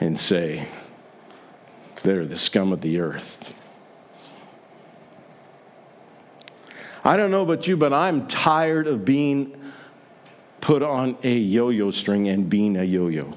and 0.01 0.20
say, 0.20 0.67
they're 2.03 2.25
the 2.25 2.38
scum 2.38 2.74
of 2.74 2.81
the 2.81 3.00
earth. 3.00 3.55
I 7.03 7.17
don't 7.17 7.31
know 7.31 7.41
about 7.41 7.67
you, 7.67 7.77
but 7.77 7.93
I'm 7.93 8.27
tired 8.27 8.88
of 8.88 9.03
being 9.03 9.58
put 10.60 10.84
on 10.84 11.17
a 11.24 11.36
yo 11.36 11.70
yo 11.70 11.91
string 11.91 12.27
and 12.27 12.50
being 12.50 12.77
a 12.77 12.84
yo 12.84 13.08
yo. 13.08 13.34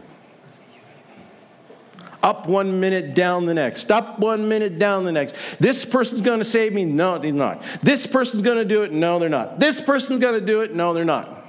Up 2.23 2.49
one 2.49 2.80
minute, 2.80 3.14
down 3.14 3.44
the 3.44 3.52
next. 3.52 3.90
Up 3.90 4.18
one 4.18 4.49
minute, 4.49 4.78
down 4.78 5.04
the 5.04 5.12
next. 5.12 5.35
This 5.61 5.85
person's 5.85 6.23
going 6.23 6.38
to 6.38 6.44
save 6.44 6.73
me. 6.73 6.87
No, 6.87 7.18
they're 7.18 7.33
not. 7.33 7.62
This 7.83 8.06
person's 8.06 8.42
going 8.42 8.56
to 8.56 8.64
do 8.64 8.83
it. 8.83 8.92
No, 8.92 9.18
they're 9.18 9.28
not. 9.28 9.61
This 9.61 9.78
person's 9.78 10.21
going 10.21 10.40
to 10.40 10.44
do 10.44 10.62
it. 10.62 10.75
No, 10.75 10.94
they're 10.94 11.04
not. 11.04 11.47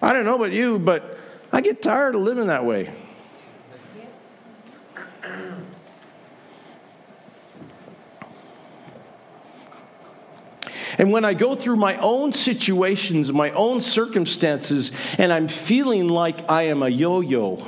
I 0.00 0.14
don't 0.14 0.24
know 0.24 0.36
about 0.36 0.52
you, 0.52 0.78
but 0.78 1.18
I 1.52 1.60
get 1.60 1.82
tired 1.82 2.14
of 2.14 2.22
living 2.22 2.46
that 2.46 2.64
way. 2.64 2.94
And 10.98 11.12
when 11.12 11.24
I 11.24 11.34
go 11.34 11.54
through 11.54 11.76
my 11.76 11.96
own 11.96 12.32
situations, 12.32 13.32
my 13.32 13.50
own 13.50 13.80
circumstances, 13.80 14.92
and 15.18 15.32
I'm 15.32 15.48
feeling 15.48 16.08
like 16.08 16.50
I 16.50 16.64
am 16.64 16.82
a 16.82 16.88
yo 16.88 17.20
yo, 17.20 17.66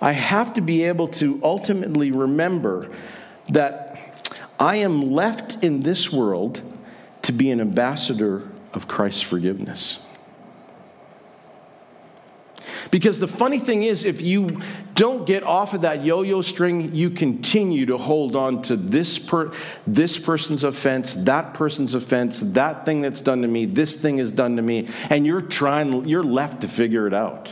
I 0.00 0.12
have 0.12 0.54
to 0.54 0.60
be 0.60 0.84
able 0.84 1.08
to 1.08 1.40
ultimately 1.42 2.10
remember 2.10 2.90
that 3.48 3.96
I 4.58 4.76
am 4.76 5.12
left 5.12 5.62
in 5.64 5.82
this 5.82 6.12
world 6.12 6.62
to 7.22 7.32
be 7.32 7.50
an 7.50 7.60
ambassador 7.60 8.48
of 8.72 8.88
Christ's 8.88 9.22
forgiveness. 9.22 10.05
Because 12.90 13.18
the 13.18 13.28
funny 13.28 13.58
thing 13.58 13.82
is, 13.82 14.04
if 14.04 14.22
you 14.22 14.48
don't 14.94 15.26
get 15.26 15.42
off 15.42 15.74
of 15.74 15.82
that 15.82 16.04
yo 16.04 16.22
yo 16.22 16.40
string, 16.40 16.94
you 16.94 17.10
continue 17.10 17.86
to 17.86 17.98
hold 17.98 18.36
on 18.36 18.62
to 18.62 18.76
this, 18.76 19.18
per, 19.18 19.52
this 19.86 20.18
person's 20.18 20.64
offense, 20.64 21.14
that 21.14 21.54
person's 21.54 21.94
offense, 21.94 22.40
that 22.40 22.84
thing 22.84 23.00
that's 23.00 23.20
done 23.20 23.42
to 23.42 23.48
me, 23.48 23.66
this 23.66 23.96
thing 23.96 24.18
is 24.18 24.32
done 24.32 24.56
to 24.56 24.62
me, 24.62 24.88
and 25.10 25.26
you're 25.26 25.40
trying, 25.40 26.06
you're 26.06 26.24
left 26.24 26.60
to 26.62 26.68
figure 26.68 27.06
it 27.06 27.14
out. 27.14 27.48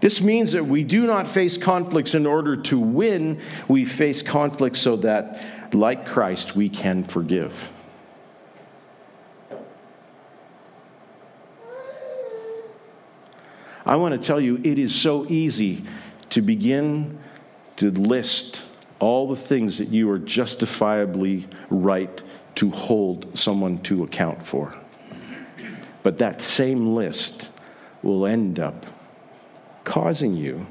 This 0.00 0.20
means 0.20 0.52
that 0.52 0.66
we 0.66 0.82
do 0.82 1.06
not 1.06 1.28
face 1.28 1.56
conflicts 1.56 2.14
in 2.14 2.26
order 2.26 2.56
to 2.56 2.78
win, 2.78 3.40
we 3.68 3.84
face 3.84 4.20
conflicts 4.20 4.80
so 4.80 4.96
that, 4.96 5.40
like 5.72 6.06
Christ, 6.06 6.56
we 6.56 6.68
can 6.68 7.04
forgive. 7.04 7.70
I 13.84 13.96
want 13.96 14.12
to 14.12 14.26
tell 14.26 14.40
you, 14.40 14.60
it 14.62 14.78
is 14.78 14.94
so 14.94 15.26
easy 15.28 15.84
to 16.30 16.40
begin 16.40 17.18
to 17.76 17.90
list 17.90 18.64
all 19.00 19.28
the 19.28 19.36
things 19.36 19.78
that 19.78 19.88
you 19.88 20.08
are 20.10 20.18
justifiably 20.18 21.48
right 21.68 22.22
to 22.54 22.70
hold 22.70 23.36
someone 23.36 23.78
to 23.78 24.04
account 24.04 24.42
for. 24.46 24.74
But 26.02 26.18
that 26.18 26.40
same 26.40 26.94
list 26.94 27.50
will 28.02 28.26
end 28.26 28.58
up 28.58 28.86
causing 29.84 30.36
you 30.36 30.66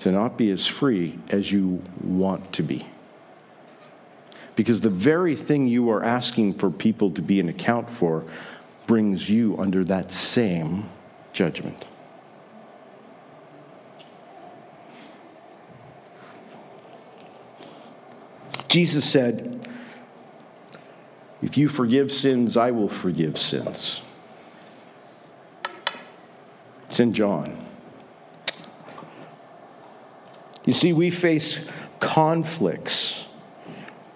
to 0.00 0.12
not 0.12 0.36
be 0.36 0.50
as 0.50 0.66
free 0.66 1.18
as 1.30 1.50
you 1.50 1.82
want 2.00 2.52
to 2.52 2.62
be. 2.62 2.86
Because 4.54 4.80
the 4.80 4.90
very 4.90 5.34
thing 5.34 5.66
you 5.66 5.90
are 5.90 6.02
asking 6.02 6.54
for 6.54 6.70
people 6.70 7.10
to 7.12 7.22
be 7.22 7.40
an 7.40 7.48
account 7.48 7.88
for 7.88 8.24
brings 8.86 9.30
you 9.30 9.56
under 9.58 9.82
that 9.84 10.12
same 10.12 10.88
judgment. 11.32 11.84
Jesus 18.72 19.04
said, 19.04 19.68
If 21.42 21.58
you 21.58 21.68
forgive 21.68 22.10
sins, 22.10 22.56
I 22.56 22.70
will 22.70 22.88
forgive 22.88 23.38
sins. 23.38 24.00
It's 26.88 26.98
in 26.98 27.12
John. 27.12 27.66
You 30.64 30.72
see, 30.72 30.94
we 30.94 31.10
face 31.10 31.68
conflicts. 32.00 33.26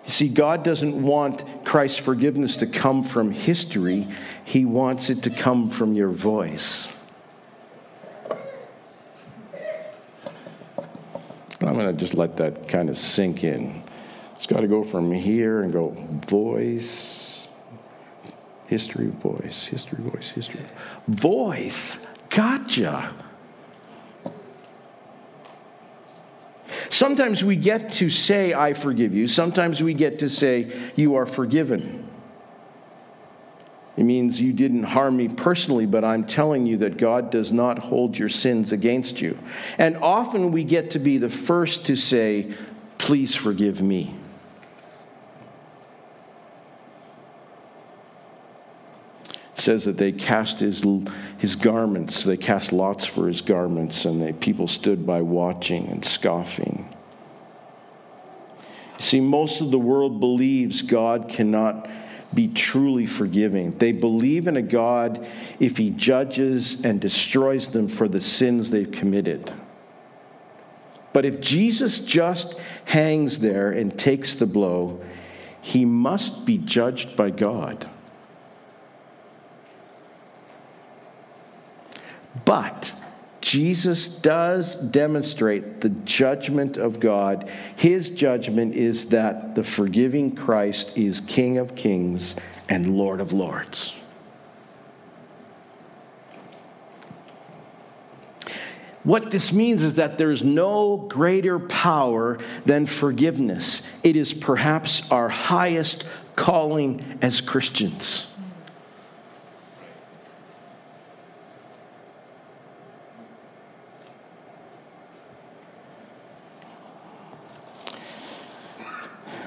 You 0.07 0.11
see, 0.11 0.29
God 0.29 0.63
doesn't 0.63 1.03
want 1.03 1.67
Christ's 1.67 1.99
forgiveness 1.99 2.57
to 2.59 2.67
come 2.67 3.03
from 3.03 3.33
history, 3.33 4.09
He 4.43 4.65
wants 4.65 5.11
it 5.11 5.23
to 5.25 5.31
come 5.31 5.69
from 5.69 5.93
your 5.93 6.09
voice. 6.09 6.96
I'm 11.67 11.75
going 11.75 11.87
to 11.87 11.93
just 11.93 12.15
let 12.15 12.37
that 12.39 12.69
kind 12.69 12.89
of 12.89 12.97
sink 12.97 13.45
in. 13.45 13.83
It's 14.33 14.47
got 14.47 14.61
to 14.61 14.69
go 14.69 14.85
from 14.85 15.13
here 15.13 15.63
and 15.63 15.73
go 15.73 15.97
voice, 16.27 17.49
history, 18.67 19.07
voice, 19.07 19.67
history, 19.67 19.99
voice, 20.03 20.31
history. 20.31 20.61
Voice. 21.09 22.07
Gotcha. 22.29 23.15
Sometimes 26.89 27.45
we 27.45 27.57
get 27.57 27.93
to 27.93 28.11
say, 28.11 28.55
I 28.55 28.73
forgive 28.73 29.15
you. 29.15 29.27
Sometimes 29.27 29.83
we 29.83 29.95
get 29.95 30.19
to 30.21 30.29
say, 30.29 30.73
You 30.97 31.17
are 31.17 31.27
forgiven. 31.27 32.06
It 33.97 34.05
means 34.05 34.41
you 34.43 34.53
didn't 34.53 34.83
harm 34.83 35.17
me 35.17 35.29
personally, 35.29 35.87
but 35.87 36.05
I'm 36.05 36.27
telling 36.27 36.67
you 36.67 36.77
that 36.79 36.99
God 36.99 37.31
does 37.31 37.51
not 37.51 37.79
hold 37.79 38.19
your 38.19 38.29
sins 38.29 38.71
against 38.71 39.23
you. 39.23 39.39
And 39.79 39.97
often 39.97 40.53
we 40.53 40.65
get 40.65 40.91
to 40.91 40.99
be 40.99 41.17
the 41.17 41.31
first 41.31 41.87
to 41.87 41.97
say, 41.97 42.53
Please 42.99 43.35
forgive 43.35 43.83
me. 43.83 44.15
It 49.29 49.59
says 49.59 49.85
that 49.85 49.99
they 49.99 50.13
cast 50.13 50.61
his, 50.61 50.85
his 51.39 51.57
garments, 51.57 52.25
they 52.25 52.37
cast 52.37 52.73
lots 52.73 53.05
for 53.05 53.29
his 53.29 53.43
garments, 53.43 54.05
and 54.05 54.21
they, 54.21 54.33
people 54.33 54.67
stood 54.67 55.07
by 55.07 55.21
watching 55.23 55.89
and 55.89 56.05
scoffing. 56.05 56.89
You 58.99 59.03
see, 59.05 59.21
most 59.21 59.61
of 59.61 59.71
the 59.71 59.79
world 59.79 60.21
believes 60.21 60.83
God 60.83 61.29
cannot 61.29 61.89
be 62.35 62.49
truly 62.49 63.07
forgiving. 63.07 63.77
They 63.79 63.93
believe 63.93 64.49
in 64.49 64.57
a 64.57 64.63
God 64.63 65.27
if 65.59 65.77
he 65.77 65.91
judges 65.91 66.85
and 66.85 67.01
destroys 67.01 67.69
them 67.69 67.89
for 67.89 68.09
the 68.09 68.21
sins 68.21 68.71
they've 68.71 68.91
committed. 68.91 69.53
But 71.13 71.25
if 71.25 71.41
Jesus 71.41 72.01
just 72.01 72.55
hangs 72.85 73.39
there 73.39 73.71
and 73.71 73.99
takes 73.99 74.35
the 74.35 74.47
blow, 74.47 75.01
he 75.63 75.85
must 75.85 76.45
be 76.45 76.59
judged 76.59 77.17
by 77.17 77.31
God. 77.31 77.89
But 82.45 82.93
Jesus 83.57 84.07
does 84.07 84.77
demonstrate 84.77 85.81
the 85.81 85.89
judgment 85.89 86.77
of 86.77 87.01
God. 87.01 87.51
His 87.75 88.11
judgment 88.11 88.75
is 88.75 89.07
that 89.07 89.55
the 89.55 89.65
forgiving 89.65 90.37
Christ 90.37 90.95
is 90.99 91.21
King 91.23 91.57
of 91.57 91.75
kings 91.75 92.37
and 92.69 92.99
Lord 92.99 93.19
of 93.19 93.33
lords. 93.33 93.95
What 99.05 99.31
this 99.31 99.55
means 99.55 99.83
is 99.83 99.95
that 99.95 100.19
there's 100.19 100.45
no 100.45 100.99
greater 100.99 101.59
power 101.59 102.37
than 102.67 102.85
forgiveness. 102.85 103.91
It 104.05 104.17
is 104.17 104.35
perhaps 104.35 105.11
our 105.11 105.31
highest 105.31 106.07
calling 106.35 107.19
as 107.23 107.41
Christians. 107.41 108.27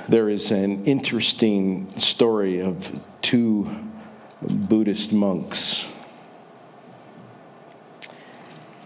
There 0.10 0.28
is 0.28 0.50
an 0.50 0.86
interesting 0.86 1.96
story 2.00 2.62
of 2.62 3.00
two 3.22 3.70
Buddhist 4.42 5.14
monks. 5.14 5.88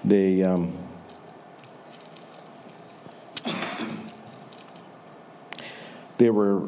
They 0.03 0.43
um, 0.43 0.73
they 6.17 6.29
were 6.29 6.67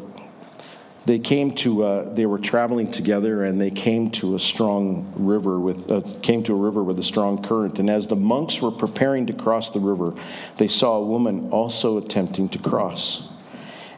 they 1.06 1.20
came 1.20 1.54
to 1.56 1.84
uh, 1.84 2.14
they 2.14 2.26
were 2.26 2.40
traveling 2.40 2.90
together 2.90 3.44
and 3.44 3.60
they 3.60 3.72
came 3.72 4.10
to 4.12 4.36
a 4.36 4.40
strong 4.40 5.12
river 5.18 5.60
with 5.60 5.92
uh, 5.92 6.00
came 6.22 6.44
to 6.44 6.54
a 6.54 6.58
river 6.58 6.82
with 6.82 6.98
a 6.98 7.04
strong 7.04 7.44
current 7.44 7.78
and 7.78 7.90
as 7.90 8.08
the 8.08 8.16
monks 8.16 8.62
were 8.62 8.72
preparing 8.72 9.26
to 9.26 9.34
cross 9.34 9.72
the 9.72 9.82
river 9.82 10.14
they 10.58 10.68
saw 10.70 10.96
a 10.96 11.04
woman 11.04 11.50
also 11.52 11.98
attempting 11.98 12.48
to 12.48 12.58
cross 12.58 13.28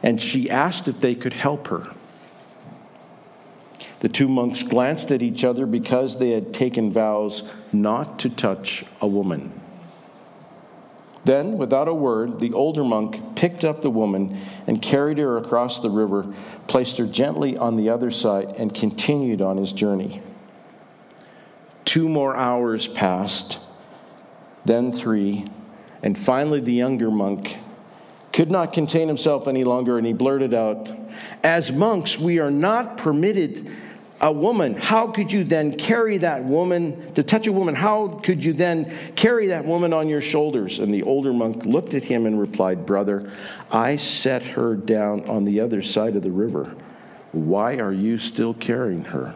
and 0.02 0.20
she 0.20 0.48
asked 0.50 0.88
if 0.88 1.00
they 1.00 1.14
could 1.14 1.32
help 1.34 1.68
her. 1.68 1.88
The 4.00 4.08
two 4.08 4.28
monks 4.28 4.62
glanced 4.62 5.10
at 5.10 5.22
each 5.22 5.44
other 5.44 5.66
because 5.66 6.18
they 6.18 6.30
had 6.30 6.54
taken 6.54 6.92
vows 6.92 7.42
not 7.72 8.18
to 8.20 8.30
touch 8.30 8.84
a 9.00 9.08
woman. 9.08 9.52
Then, 11.24 11.58
without 11.58 11.88
a 11.88 11.94
word, 11.94 12.40
the 12.40 12.52
older 12.52 12.84
monk 12.84 13.36
picked 13.36 13.64
up 13.64 13.82
the 13.82 13.90
woman 13.90 14.40
and 14.66 14.80
carried 14.80 15.18
her 15.18 15.36
across 15.36 15.80
the 15.80 15.90
river, 15.90 16.32
placed 16.68 16.96
her 16.98 17.06
gently 17.06 17.56
on 17.56 17.76
the 17.76 17.90
other 17.90 18.10
side, 18.10 18.54
and 18.56 18.72
continued 18.72 19.42
on 19.42 19.56
his 19.56 19.72
journey. 19.72 20.22
Two 21.84 22.08
more 22.08 22.36
hours 22.36 22.86
passed, 22.86 23.58
then 24.64 24.92
three, 24.92 25.44
and 26.02 26.16
finally 26.16 26.60
the 26.60 26.72
younger 26.72 27.10
monk 27.10 27.58
could 28.38 28.52
not 28.52 28.72
contain 28.72 29.08
himself 29.08 29.48
any 29.48 29.64
longer 29.64 29.98
and 29.98 30.06
he 30.06 30.12
blurted 30.12 30.54
out, 30.54 30.88
As 31.42 31.72
monks, 31.72 32.16
we 32.16 32.38
are 32.38 32.52
not 32.52 32.96
permitted 32.96 33.68
a 34.20 34.30
woman. 34.30 34.76
How 34.76 35.08
could 35.08 35.32
you 35.32 35.42
then 35.42 35.76
carry 35.76 36.18
that 36.18 36.44
woman, 36.44 37.14
to 37.14 37.24
touch 37.24 37.48
a 37.48 37.52
woman? 37.52 37.74
How 37.74 38.06
could 38.06 38.44
you 38.44 38.52
then 38.52 38.96
carry 39.16 39.48
that 39.48 39.64
woman 39.64 39.92
on 39.92 40.08
your 40.08 40.20
shoulders? 40.20 40.78
And 40.78 40.94
the 40.94 41.02
older 41.02 41.32
monk 41.32 41.64
looked 41.64 41.94
at 41.94 42.04
him 42.04 42.26
and 42.26 42.38
replied, 42.38 42.86
Brother, 42.86 43.32
I 43.72 43.96
set 43.96 44.46
her 44.46 44.76
down 44.76 45.28
on 45.28 45.44
the 45.44 45.58
other 45.58 45.82
side 45.82 46.14
of 46.14 46.22
the 46.22 46.30
river. 46.30 46.76
Why 47.32 47.78
are 47.78 47.92
you 47.92 48.18
still 48.18 48.54
carrying 48.54 49.06
her? 49.06 49.34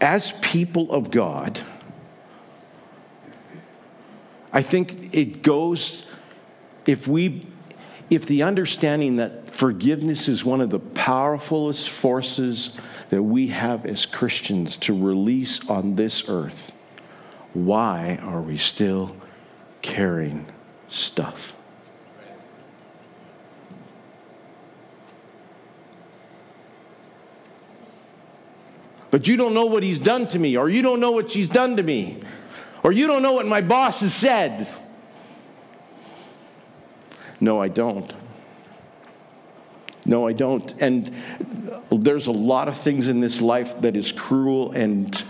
As 0.00 0.32
people 0.40 0.92
of 0.92 1.10
God, 1.10 1.60
I 4.52 4.62
think 4.62 5.14
it 5.14 5.42
goes, 5.42 6.06
if 6.86 7.08
we, 7.08 7.46
if 8.10 8.26
the 8.26 8.42
understanding 8.42 9.16
that 9.16 9.50
forgiveness 9.50 10.28
is 10.28 10.44
one 10.44 10.60
of 10.60 10.70
the 10.70 10.80
powerfulest 10.80 11.88
forces 11.88 12.76
that 13.10 13.22
we 13.22 13.48
have 13.48 13.86
as 13.86 14.06
Christians 14.06 14.76
to 14.78 14.98
release 14.98 15.68
on 15.68 15.96
this 15.96 16.28
earth, 16.28 16.76
why 17.52 18.18
are 18.22 18.42
we 18.42 18.56
still 18.56 19.16
carrying 19.82 20.46
stuff? 20.88 21.55
But 29.16 29.26
you 29.26 29.38
don't 29.38 29.54
know 29.54 29.64
what 29.64 29.82
he's 29.82 29.98
done 29.98 30.28
to 30.28 30.38
me, 30.38 30.58
or 30.58 30.68
you 30.68 30.82
don't 30.82 31.00
know 31.00 31.10
what 31.12 31.30
she's 31.30 31.48
done 31.48 31.74
to 31.76 31.82
me, 31.82 32.20
or 32.82 32.92
you 32.92 33.06
don't 33.06 33.22
know 33.22 33.32
what 33.32 33.46
my 33.46 33.62
boss 33.62 34.00
has 34.00 34.12
said. 34.12 34.68
No, 37.40 37.58
I 37.58 37.68
don't. 37.68 38.14
No, 40.04 40.28
I 40.28 40.34
don't. 40.34 40.70
And 40.82 41.14
there's 41.90 42.26
a 42.26 42.30
lot 42.30 42.68
of 42.68 42.76
things 42.76 43.08
in 43.08 43.20
this 43.20 43.40
life 43.40 43.80
that 43.80 43.96
is 43.96 44.12
cruel 44.12 44.72
and, 44.72 45.24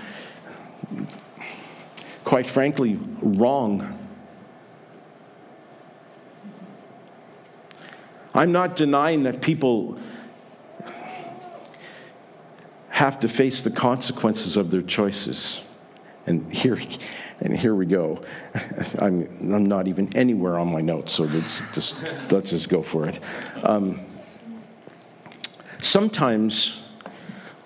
quite 2.25 2.49
frankly, 2.49 2.99
wrong. 3.23 3.97
I'm 8.35 8.51
not 8.51 8.75
denying 8.75 9.23
that 9.23 9.41
people 9.43 9.97
have 12.97 13.21
to 13.21 13.29
face 13.29 13.61
the 13.61 13.71
consequences 13.71 14.57
of 14.57 14.71
their 14.71 14.81
choices. 14.81 15.63
And 16.27 16.51
here, 16.51 16.79
and 17.41 17.55
here 17.55 17.75
we 17.75 17.85
go. 17.85 18.23
I'm, 18.99 19.29
I'm 19.53 19.67
not 19.67 19.87
even 19.87 20.17
anywhere 20.17 20.59
on 20.59 20.73
my 20.73 20.81
notes, 20.81 21.13
so 21.13 21.25
let's 21.25 21.61
just, 21.75 22.03
let's 22.33 22.49
just 22.49 22.71
go 22.71 22.83
for 22.83 23.07
it. 23.07 23.21
Um, 23.63 24.01
sometimes 25.79 26.83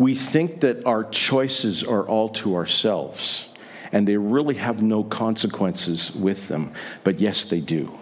we 0.00 0.16
think 0.16 0.62
that 0.62 0.84
our 0.84 1.04
choices 1.04 1.84
are 1.84 2.04
all 2.08 2.30
to 2.30 2.56
ourselves, 2.56 3.50
and 3.92 4.08
they 4.08 4.16
really 4.16 4.56
have 4.56 4.82
no 4.82 5.04
consequences 5.04 6.12
with 6.12 6.48
them, 6.48 6.72
but 7.04 7.20
yes, 7.20 7.44
they 7.44 7.60
do. 7.60 7.96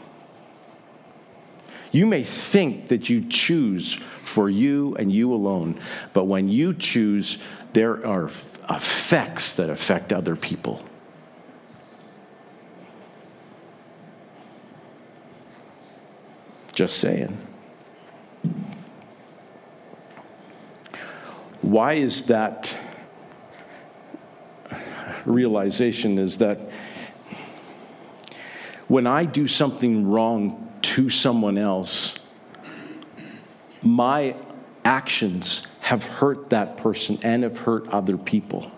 You 1.92 2.06
may 2.06 2.22
think 2.22 2.88
that 2.88 3.10
you 3.10 3.28
choose 3.28 3.98
for 4.38 4.48
you 4.48 4.94
and 4.94 5.10
you 5.10 5.34
alone. 5.34 5.80
But 6.12 6.26
when 6.26 6.48
you 6.48 6.72
choose, 6.72 7.40
there 7.72 8.06
are 8.06 8.26
effects 8.70 9.54
that 9.54 9.68
affect 9.68 10.12
other 10.12 10.36
people. 10.36 10.80
Just 16.72 16.98
saying. 16.98 17.36
Why 21.60 21.94
is 21.94 22.22
that 22.26 22.78
realization? 25.24 26.16
Is 26.16 26.38
that 26.38 26.60
when 28.86 29.08
I 29.08 29.24
do 29.24 29.48
something 29.48 30.08
wrong 30.08 30.78
to 30.82 31.10
someone 31.10 31.58
else, 31.58 32.17
my 33.98 34.32
actions 34.84 35.66
have 35.80 36.06
hurt 36.06 36.50
that 36.50 36.76
person 36.76 37.18
and 37.24 37.42
have 37.42 37.58
hurt 37.58 37.88
other 37.88 38.16
people. 38.16 38.70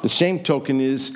The 0.00 0.08
same 0.08 0.42
token 0.42 0.80
is 0.80 1.14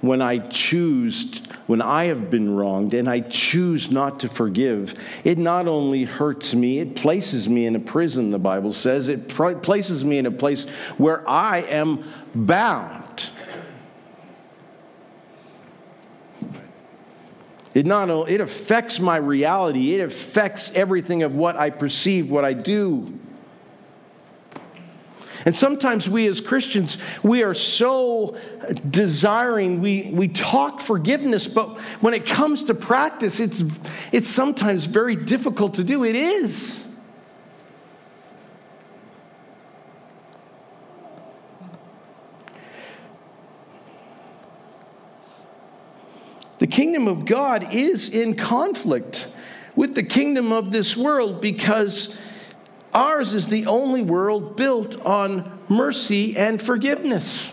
when 0.00 0.22
I 0.22 0.38
choose, 0.38 1.42
when 1.66 1.82
I 1.82 2.04
have 2.04 2.30
been 2.30 2.54
wronged 2.54 2.94
and 2.94 3.10
I 3.10 3.18
choose 3.18 3.90
not 3.90 4.20
to 4.20 4.28
forgive, 4.28 4.94
it 5.24 5.38
not 5.38 5.66
only 5.66 6.04
hurts 6.04 6.54
me, 6.54 6.78
it 6.78 6.94
places 6.94 7.48
me 7.48 7.66
in 7.66 7.74
a 7.74 7.80
prison, 7.80 8.30
the 8.30 8.38
Bible 8.38 8.72
says. 8.72 9.08
It 9.08 9.26
places 9.26 10.04
me 10.04 10.18
in 10.18 10.26
a 10.26 10.30
place 10.30 10.68
where 10.98 11.28
I 11.28 11.62
am 11.62 12.04
bound. 12.32 13.05
It 17.76 17.84
not 17.84 18.08
it 18.30 18.40
affects 18.40 19.00
my 19.00 19.18
reality, 19.18 19.92
it 19.92 20.00
affects 20.00 20.74
everything 20.74 21.22
of 21.22 21.34
what 21.34 21.56
I 21.56 21.68
perceive, 21.68 22.30
what 22.30 22.42
I 22.42 22.54
do. 22.54 23.20
And 25.44 25.54
sometimes 25.54 26.08
we 26.08 26.26
as 26.26 26.40
Christians, 26.40 26.96
we 27.22 27.42
are 27.42 27.52
so 27.52 28.38
desiring, 28.88 29.82
we, 29.82 30.10
we 30.10 30.26
talk 30.26 30.80
forgiveness, 30.80 31.48
but 31.48 31.78
when 32.00 32.14
it 32.14 32.24
comes 32.24 32.64
to 32.64 32.74
practice, 32.74 33.40
it's, 33.40 33.62
it's 34.10 34.26
sometimes 34.26 34.86
very 34.86 35.14
difficult 35.14 35.74
to 35.74 35.84
do. 35.84 36.02
It 36.02 36.16
is. 36.16 36.82
The 46.66 46.72
kingdom 46.72 47.06
of 47.06 47.26
God 47.26 47.72
is 47.72 48.08
in 48.08 48.34
conflict 48.34 49.32
with 49.76 49.94
the 49.94 50.02
kingdom 50.02 50.50
of 50.50 50.72
this 50.72 50.96
world 50.96 51.40
because 51.40 52.18
ours 52.92 53.34
is 53.34 53.46
the 53.46 53.66
only 53.66 54.02
world 54.02 54.56
built 54.56 55.00
on 55.06 55.60
mercy 55.68 56.36
and 56.36 56.60
forgiveness. 56.60 57.52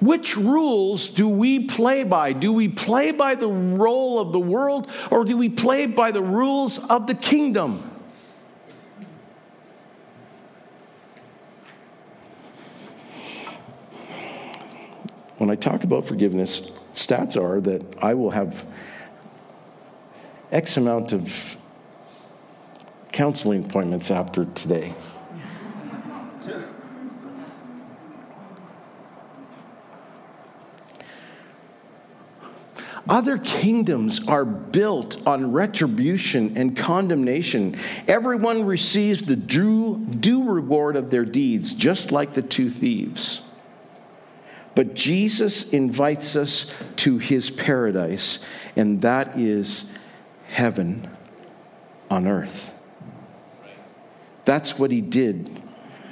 Which 0.00 0.36
rules 0.36 1.08
do 1.08 1.28
we 1.28 1.66
play 1.66 2.02
by? 2.02 2.32
Do 2.32 2.52
we 2.52 2.66
play 2.66 3.12
by 3.12 3.36
the 3.36 3.46
role 3.46 4.18
of 4.18 4.32
the 4.32 4.40
world 4.40 4.90
or 5.12 5.24
do 5.24 5.36
we 5.36 5.50
play 5.50 5.86
by 5.86 6.10
the 6.10 6.20
rules 6.20 6.84
of 6.90 7.06
the 7.06 7.14
kingdom? 7.14 7.93
When 15.44 15.50
I 15.50 15.56
talk 15.56 15.84
about 15.84 16.06
forgiveness, 16.06 16.72
stats 16.94 17.36
are 17.36 17.60
that 17.60 17.82
I 18.02 18.14
will 18.14 18.30
have 18.30 18.64
X 20.50 20.78
amount 20.78 21.12
of 21.12 21.58
counseling 23.12 23.66
appointments 23.66 24.10
after 24.10 24.46
today. 24.46 24.94
Other 33.06 33.36
kingdoms 33.36 34.26
are 34.26 34.46
built 34.46 35.26
on 35.26 35.52
retribution 35.52 36.56
and 36.56 36.74
condemnation. 36.74 37.76
Everyone 38.08 38.64
receives 38.64 39.24
the 39.24 39.36
due, 39.36 39.98
due 40.06 40.44
reward 40.44 40.96
of 40.96 41.10
their 41.10 41.26
deeds, 41.26 41.74
just 41.74 42.12
like 42.12 42.32
the 42.32 42.40
two 42.40 42.70
thieves. 42.70 43.43
But 44.74 44.94
Jesus 44.94 45.70
invites 45.70 46.34
us 46.34 46.72
to 46.96 47.18
his 47.18 47.50
paradise, 47.50 48.44
and 48.74 49.02
that 49.02 49.38
is 49.38 49.92
heaven 50.48 51.08
on 52.10 52.26
earth. 52.26 52.74
That's 54.44 54.78
what 54.78 54.90
he 54.90 55.00
did 55.00 55.62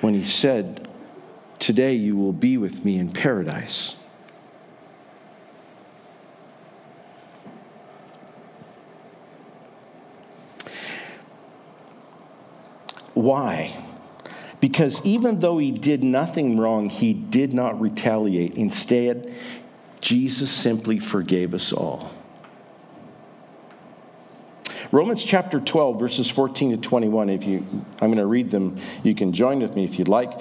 when 0.01 0.15
he 0.15 0.25
said, 0.25 0.89
Today 1.59 1.95
you 1.95 2.17
will 2.17 2.33
be 2.33 2.57
with 2.57 2.85
me 2.85 2.99
in 2.99 3.13
paradise. 3.13 3.97
Why? 13.15 13.85
Because 14.63 15.05
even 15.05 15.41
though 15.41 15.59
he 15.59 15.73
did 15.73 16.05
nothing 16.05 16.57
wrong, 16.57 16.89
he 16.89 17.13
did 17.13 17.53
not 17.53 17.81
retaliate. 17.81 18.55
Instead, 18.55 19.35
Jesus 20.01 20.53
simply 20.53 21.01
forgave 21.01 21.53
us 21.53 21.73
all. 21.73 22.13
Romans 24.93 25.25
chapter 25.25 25.59
12, 25.59 25.99
verses 25.99 26.31
14 26.31 26.71
to 26.71 26.77
21. 26.77 27.29
If 27.31 27.45
you, 27.45 27.67
I'm 28.01 28.09
going 28.09 28.19
to 28.19 28.27
read 28.27 28.53
them. 28.53 28.79
You 29.03 29.17
can 29.17 29.33
join 29.33 29.59
with 29.59 29.75
me 29.75 29.83
if 29.83 29.99
you'd 29.99 30.07
like. 30.07 30.41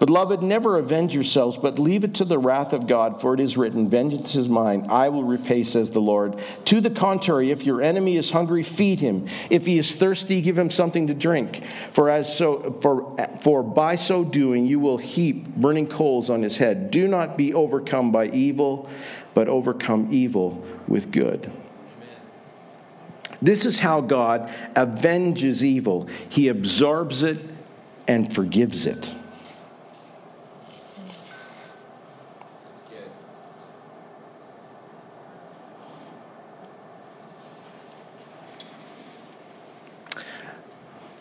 Beloved, 0.00 0.42
never 0.42 0.78
avenge 0.78 1.14
yourselves, 1.14 1.58
but 1.58 1.78
leave 1.78 2.04
it 2.04 2.14
to 2.14 2.24
the 2.24 2.38
wrath 2.38 2.72
of 2.72 2.86
God, 2.86 3.20
for 3.20 3.34
it 3.34 3.40
is 3.40 3.58
written, 3.58 3.86
Vengeance 3.86 4.34
is 4.34 4.48
mine, 4.48 4.86
I 4.88 5.10
will 5.10 5.24
repay, 5.24 5.62
says 5.62 5.90
the 5.90 6.00
Lord. 6.00 6.40
To 6.64 6.80
the 6.80 6.88
contrary, 6.88 7.50
if 7.50 7.66
your 7.66 7.82
enemy 7.82 8.16
is 8.16 8.30
hungry, 8.30 8.62
feed 8.62 9.00
him. 9.00 9.28
If 9.50 9.66
he 9.66 9.76
is 9.76 9.94
thirsty, 9.94 10.40
give 10.40 10.58
him 10.58 10.70
something 10.70 11.08
to 11.08 11.14
drink. 11.14 11.62
For, 11.90 12.08
as 12.08 12.34
so, 12.34 12.78
for, 12.80 13.14
for 13.42 13.62
by 13.62 13.96
so 13.96 14.24
doing, 14.24 14.66
you 14.66 14.80
will 14.80 14.96
heap 14.96 15.46
burning 15.48 15.86
coals 15.86 16.30
on 16.30 16.42
his 16.42 16.56
head. 16.56 16.90
Do 16.90 17.06
not 17.06 17.36
be 17.36 17.52
overcome 17.52 18.10
by 18.10 18.28
evil, 18.28 18.88
but 19.34 19.48
overcome 19.48 20.08
evil 20.10 20.64
with 20.88 21.12
good. 21.12 21.52
This 23.42 23.66
is 23.66 23.80
how 23.80 24.00
God 24.00 24.50
avenges 24.74 25.62
evil. 25.62 26.08
He 26.30 26.48
absorbs 26.48 27.22
it 27.22 27.36
and 28.08 28.32
forgives 28.34 28.86
it. 28.86 29.14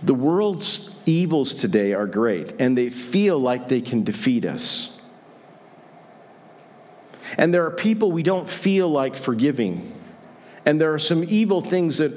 The 0.01 0.13
world's 0.13 0.89
evils 1.05 1.53
today 1.53 1.93
are 1.93 2.07
great, 2.07 2.59
and 2.59 2.77
they 2.77 2.89
feel 2.89 3.39
like 3.39 3.67
they 3.67 3.81
can 3.81 4.03
defeat 4.03 4.45
us. 4.45 4.97
And 7.37 7.53
there 7.53 7.65
are 7.65 7.71
people 7.71 8.11
we 8.11 8.23
don't 8.23 8.49
feel 8.49 8.89
like 8.89 9.15
forgiving. 9.15 9.93
And 10.65 10.79
there 10.79 10.93
are 10.93 10.99
some 10.99 11.23
evil 11.27 11.61
things 11.61 11.97
that, 11.97 12.13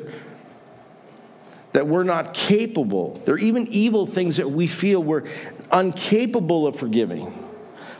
that 1.72 1.86
we're 1.86 2.04
not 2.04 2.34
capable. 2.34 3.20
There 3.24 3.34
are 3.34 3.38
even 3.38 3.66
evil 3.68 4.06
things 4.06 4.36
that 4.36 4.50
we 4.50 4.66
feel 4.66 5.02
we're 5.02 5.24
incapable 5.72 6.66
of 6.66 6.76
forgiving. 6.76 7.38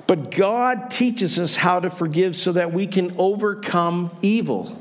But 0.06 0.30
God 0.30 0.90
teaches 0.90 1.38
us 1.38 1.56
how 1.56 1.80
to 1.80 1.90
forgive 1.90 2.36
so 2.36 2.52
that 2.52 2.72
we 2.72 2.86
can 2.86 3.14
overcome 3.18 4.16
evil. 4.20 4.76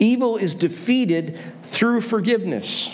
Evil 0.00 0.36
is 0.36 0.56
defeated 0.56 1.38
through 1.62 2.00
forgiveness. 2.00 2.90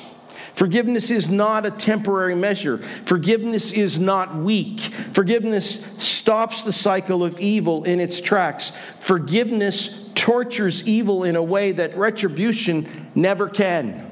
Forgiveness 0.53 1.11
is 1.11 1.29
not 1.29 1.65
a 1.65 1.71
temporary 1.71 2.35
measure. 2.35 2.79
Forgiveness 3.05 3.73
is 3.73 3.99
not 3.99 4.37
weak. 4.37 4.81
Forgiveness 4.81 5.87
stops 5.99 6.63
the 6.63 6.73
cycle 6.73 7.23
of 7.23 7.39
evil 7.39 7.85
in 7.85 8.01
its 8.01 8.21
tracks. 8.21 8.73
Forgiveness 8.99 10.11
tortures 10.15 10.87
evil 10.89 11.25
in 11.25 11.37
a 11.37 11.43
way 11.43 11.73
that 11.73 11.97
retribution 11.97 13.11
never 13.15 13.49
can. 13.49 14.06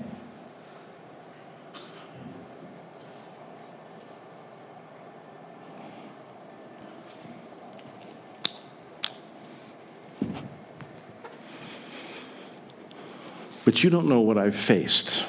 But 13.64 13.83
you 13.83 13.90
don't 13.90 14.09
know 14.09 14.20
what 14.20 14.37
I've 14.37 14.55
faced. 14.55 15.27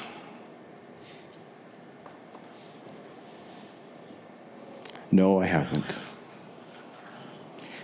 No, 5.10 5.40
I 5.40 5.46
haven't. 5.46 5.96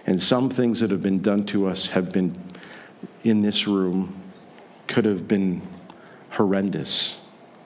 And 0.06 0.20
some 0.20 0.50
things 0.50 0.80
that 0.80 0.90
have 0.90 1.02
been 1.02 1.22
done 1.22 1.44
to 1.46 1.66
us 1.66 1.86
have 1.86 2.12
been 2.12 2.38
in 3.24 3.42
this 3.42 3.66
room 3.66 4.20
could 4.86 5.04
have 5.04 5.26
been 5.26 5.62
horrendous. 6.30 7.20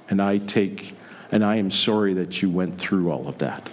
And 0.08 0.22
I 0.22 0.38
take, 0.38 0.94
and 1.32 1.44
I 1.44 1.56
am 1.56 1.70
sorry 1.70 2.14
that 2.14 2.42
you 2.42 2.50
went 2.50 2.78
through 2.78 3.10
all 3.10 3.26
of 3.26 3.38
that. 3.38 3.70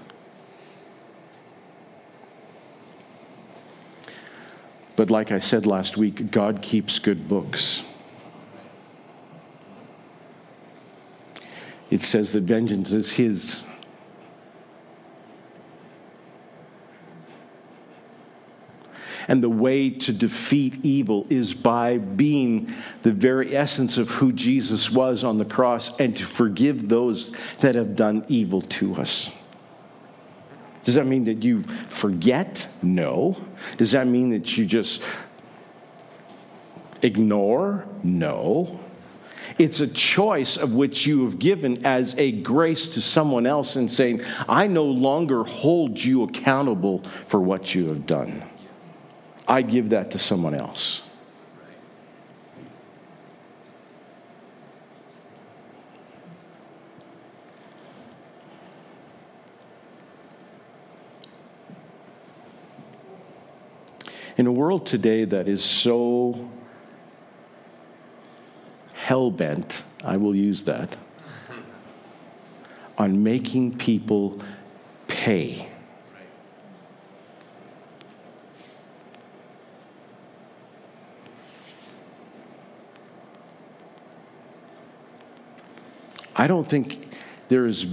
But 4.96 5.12
like 5.12 5.32
I 5.32 5.40
said 5.40 5.66
last 5.68 5.98
week, 5.98 6.32
God 6.32 6.62
keeps 6.62 7.00
good 7.00 7.28
books. 7.28 7.84
It 11.94 12.02
says 12.02 12.32
that 12.32 12.42
vengeance 12.42 12.92
is 12.92 13.14
His. 13.14 13.62
And 19.28 19.44
the 19.44 19.50
way 19.50 19.92
to 19.92 20.12
defeat 20.12 20.84
evil 20.84 21.28
is 21.30 21.54
by 21.54 22.00
being 22.00 22.74
the 23.04 23.12
very 23.12 23.56
essence 23.56 24.00
of 24.00 24.10
who 24.10 24.34
Jesus 24.34 24.90
was 24.90 25.24
on 25.24 25.38
the 25.38 25.46
cross 25.46 25.96
and 26.00 26.18
to 26.18 26.26
forgive 26.26 26.90
those 26.90 27.32
that 27.60 27.76
have 27.76 27.96
done 27.96 28.26
evil 28.28 28.62
to 28.62 28.96
us. 28.96 29.30
Does 30.84 30.96
that 30.96 31.06
mean 31.06 31.26
that 31.26 31.44
you 31.44 31.62
forget? 31.90 32.68
No. 32.82 33.38
Does 33.78 33.92
that 33.92 34.08
mean 34.08 34.32
that 34.32 34.58
you 34.58 34.66
just 34.66 35.04
ignore? 37.04 37.86
No. 38.02 38.83
It's 39.58 39.80
a 39.80 39.88
choice 39.88 40.58
of 40.58 40.74
which 40.74 41.06
you 41.06 41.26
have 41.26 41.38
given 41.38 41.86
as 41.86 42.16
a 42.18 42.32
grace 42.32 42.90
to 42.90 43.02
someone 43.02 43.46
else 43.46 43.76
and 43.76 43.92
saying, 43.92 44.22
I 44.48 44.68
no 44.68 44.86
longer 44.86 45.44
hold 45.44 46.04
you 46.04 46.24
accountable 46.24 47.04
for 47.28 47.40
what 47.40 47.76
you 47.76 47.90
have 47.90 48.06
done. 48.06 48.44
I 49.48 49.62
give 49.62 49.90
that 49.90 50.12
to 50.12 50.18
someone 50.18 50.56
else. 50.56 51.02
In 64.36 64.48
a 64.48 64.52
world 64.52 64.88
today 64.88 65.26
that 65.26 65.48
is 65.48 65.64
so 65.64 66.50
hell 69.04 69.30
bent, 69.30 69.84
I 70.02 70.16
will 70.16 70.34
use 70.34 70.64
that, 70.64 70.96
on 72.98 73.22
making 73.22 73.78
people 73.78 74.42
pay. 75.10 75.68
I 86.34 86.48
don't 86.48 86.64
think 86.66 87.10
there's 87.50 87.86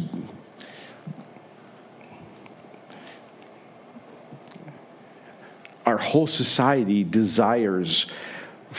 our 5.85 5.99
whole 5.99 6.29
society 6.29 7.03
desires 7.03 8.07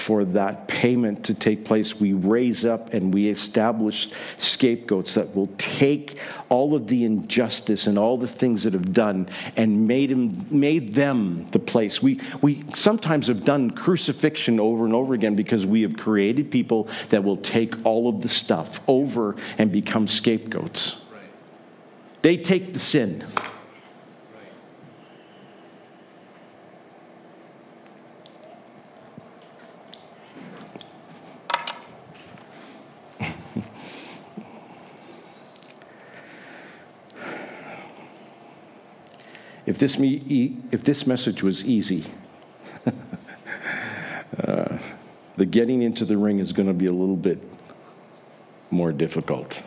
for 0.02 0.26
that 0.26 0.68
payment 0.68 1.24
to 1.26 1.34
take 1.34 1.64
place, 1.64 2.00
we 2.00 2.14
raise 2.14 2.66
up 2.66 2.94
and 2.94 3.14
we 3.14 3.30
establish 3.30 4.10
scapegoats 4.38 5.14
that 5.14 5.36
will 5.36 5.50
take 5.58 6.18
all 6.50 6.74
of 6.76 6.88
the 6.88 7.06
injustice 7.06 7.88
and 7.88 7.98
all 7.98 8.18
the 8.18 8.28
things 8.28 8.64
that 8.64 8.74
have 8.74 8.92
done 8.92 9.30
and 9.56 9.88
made, 9.88 10.12
him, 10.12 10.46
made 10.50 10.94
them 10.94 11.48
the 11.52 11.60
place. 11.60 12.02
We, 12.02 12.20
we 12.42 12.64
sometimes 12.74 13.28
have 13.28 13.46
done 13.46 13.72
crucifixion 13.72 14.60
over 14.60 14.86
and 14.86 14.94
over 14.94 15.14
again 15.14 15.36
because 15.36 15.66
we 15.66 15.84
have 15.84 15.96
created 15.96 16.52
people 16.52 16.88
that 17.10 17.24
will 17.24 17.38
take 17.38 17.76
all 17.86 18.10
of 18.10 18.22
the 18.22 18.30
stuff 18.30 18.82
over 18.88 19.36
and 19.58 19.72
become 19.72 20.08
scapegoats. 20.08 21.02
They 22.22 22.38
take 22.38 22.74
the 22.74 22.80
sin. 22.80 23.24
This, 39.82 39.98
me, 39.98 40.56
if 40.72 40.84
this 40.84 41.08
message 41.08 41.42
was 41.42 41.66
easy, 41.66 42.06
uh, 44.44 44.78
the 45.38 45.46
getting 45.48 45.82
into 45.82 46.06
the 46.06 46.16
ring 46.18 46.38
is 46.38 46.54
going 46.54 46.68
to 46.68 46.74
be 46.74 46.86
a 46.86 46.92
little 46.92 47.16
bit 47.16 47.40
more 48.70 48.92
difficult. 48.92 49.64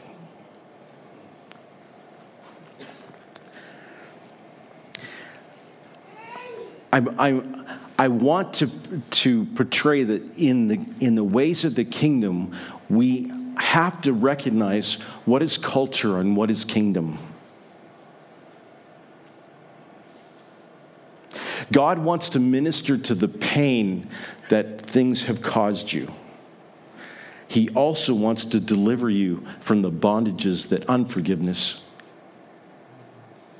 I, 6.92 7.02
I, 7.18 7.42
I 7.98 8.06
want 8.06 8.54
to, 8.54 8.70
to 9.10 9.46
portray 9.46 10.04
that 10.04 10.22
in 10.36 10.68
the, 10.68 10.86
in 11.00 11.16
the 11.16 11.24
ways 11.24 11.64
of 11.64 11.74
the 11.74 11.84
kingdom, 11.84 12.56
we 12.88 13.32
have 13.56 14.00
to 14.02 14.12
recognize 14.12 14.94
what 15.24 15.42
is 15.42 15.58
culture 15.58 16.20
and 16.20 16.36
what 16.36 16.52
is 16.52 16.64
kingdom. 16.64 17.18
God 21.72 21.98
wants 21.98 22.30
to 22.30 22.40
minister 22.40 22.96
to 22.98 23.14
the 23.14 23.28
pain 23.28 24.08
that 24.48 24.80
things 24.80 25.24
have 25.24 25.42
caused 25.42 25.92
you. 25.92 26.12
He 27.46 27.68
also 27.70 28.14
wants 28.14 28.44
to 28.46 28.60
deliver 28.60 29.08
you 29.08 29.46
from 29.60 29.82
the 29.82 29.90
bondages 29.90 30.68
that 30.68 30.86
unforgiveness 30.86 31.82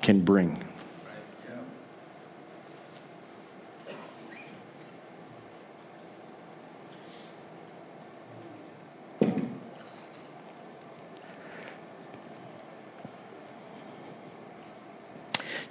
can 0.03 0.25
bring. 0.25 0.62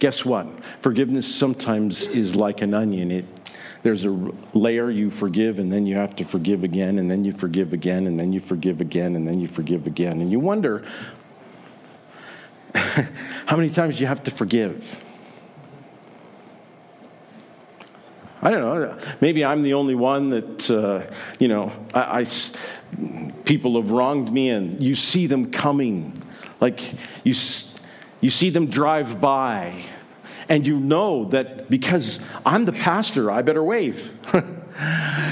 Guess 0.04 0.26
what? 0.26 0.48
Forgiveness 0.82 1.34
sometimes 1.34 2.02
is 2.08 2.36
like 2.36 2.62
an 2.62 2.74
onion. 2.74 3.10
It, 3.10 3.26
there's 3.84 4.04
a 4.04 4.10
layer 4.54 4.92
you 4.92 5.10
forgive, 5.10 5.60
and 5.60 5.72
then 5.72 5.86
you 5.86 5.96
have 5.96 6.13
to 6.18 6.26
forgive 6.26 6.66
again, 6.66 7.00
and 7.00 7.10
then 7.10 7.24
you 7.24 7.32
forgive 7.32 7.72
again, 7.72 8.06
and 8.06 8.20
then 8.20 8.34
you 8.34 8.42
forgive 8.42 8.82
again, 8.82 9.16
and 9.16 9.26
then 9.26 9.39
you 9.39 9.48
forgive 9.48 9.88
again. 9.88 10.20
And 10.20 10.30
you 10.30 10.42
wonder 10.42 10.86
how 12.76 13.56
many 13.56 13.70
times 13.70 14.02
you 14.02 14.08
have 14.08 14.22
to 14.24 14.32
forgive. 14.32 15.02
I 18.42 18.52
don't 18.52 18.60
know. 18.60 18.98
Maybe 19.22 19.46
I'm 19.46 19.62
the 19.62 19.76
only 19.76 19.96
one 19.96 20.32
that, 20.32 20.70
uh, 20.70 21.10
you 21.39 21.48
know, 21.48 21.72
I, 21.94 22.24
I, 22.24 23.36
people 23.46 23.82
have 23.82 23.92
wronged 23.92 24.34
me 24.34 24.50
and 24.50 24.84
you 24.84 24.96
see 24.96 25.28
them 25.28 25.50
coming. 25.50 26.22
Like 26.60 26.92
you, 27.24 27.34
you 28.20 28.30
see 28.30 28.50
them 28.50 28.68
drive 28.68 29.22
by 29.22 29.86
and 30.54 30.68
you 30.68 30.80
know 30.80 31.26
that 31.26 31.68
because 31.68 32.20
I'm 32.46 32.66
the 32.66 32.74
pastor, 32.74 33.32
I 33.32 33.42
better 33.42 33.63
wave. 33.63 34.16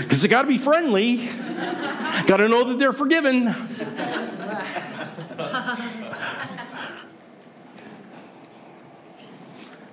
Because 0.04 0.22
they 0.22 0.28
got 0.28 0.44
to 0.44 0.48
be 0.48 0.60
friendly, 0.60 1.16
got 2.28 2.38
to 2.38 2.48
know 2.48 2.64
that 2.66 2.78
they're 2.78 2.94
forgiven. 2.94 3.46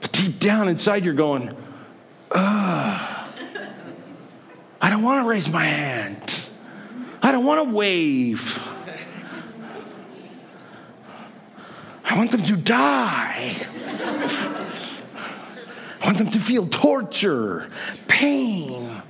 but 0.03 0.13
deep 0.13 0.39
down 0.39 0.69
inside, 0.69 1.07
you're 1.07 1.15
going, 1.15 1.57
I 2.31 3.31
don't 4.83 5.03
want 5.03 5.25
to 5.25 5.29
raise 5.31 5.49
my 5.49 5.65
hand, 5.65 6.47
I 7.23 7.33
don't 7.33 7.47
want 7.47 7.67
to 7.67 7.75
wave. 7.75 8.63
I 12.05 12.19
want 12.19 12.33
them 12.33 12.43
to 12.43 12.57
die. 12.57 13.57
I 16.01 16.07
want 16.07 16.19
them 16.19 16.31
to 16.31 16.41
feel 16.41 16.67
torture, 16.67 17.71
pain. 18.07 19.03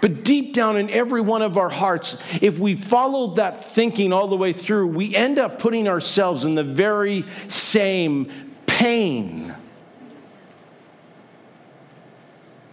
But 0.00 0.24
deep 0.24 0.52
down 0.52 0.76
in 0.76 0.90
every 0.90 1.20
one 1.20 1.42
of 1.42 1.56
our 1.56 1.68
hearts, 1.68 2.20
if 2.40 2.58
we 2.58 2.74
follow 2.74 3.34
that 3.34 3.64
thinking 3.64 4.12
all 4.12 4.26
the 4.26 4.36
way 4.36 4.52
through, 4.52 4.88
we 4.88 5.14
end 5.14 5.38
up 5.38 5.60
putting 5.60 5.86
ourselves 5.86 6.44
in 6.44 6.56
the 6.56 6.64
very 6.64 7.24
same 7.46 8.50
pain. 8.66 9.54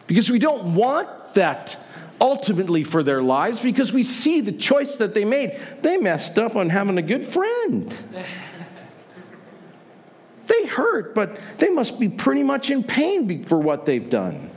Because 0.08 0.32
we 0.32 0.40
don't 0.40 0.74
want 0.74 1.08
that 1.36 1.78
ultimately 2.20 2.84
for 2.84 3.04
their 3.04 3.22
lives 3.22 3.62
because 3.62 3.94
we 3.94 4.02
see 4.02 4.42
the 4.42 4.52
choice 4.52 4.96
that 4.96 5.14
they 5.14 5.24
made. 5.24 5.58
They 5.84 5.98
messed 5.98 6.40
up 6.40 6.56
on 6.56 6.70
having 6.70 6.98
a 6.98 7.04
good 7.04 7.26
friend. 7.26 7.94
They 10.50 10.66
hurt, 10.66 11.16
but 11.16 11.40
they 11.60 11.70
must 11.70 12.00
be 12.00 12.10
pretty 12.10 12.44
much 12.44 12.70
in 12.70 12.84
pain 12.84 13.44
for 13.44 13.58
what 13.58 13.86
they've 13.86 14.10
done. 14.10 14.52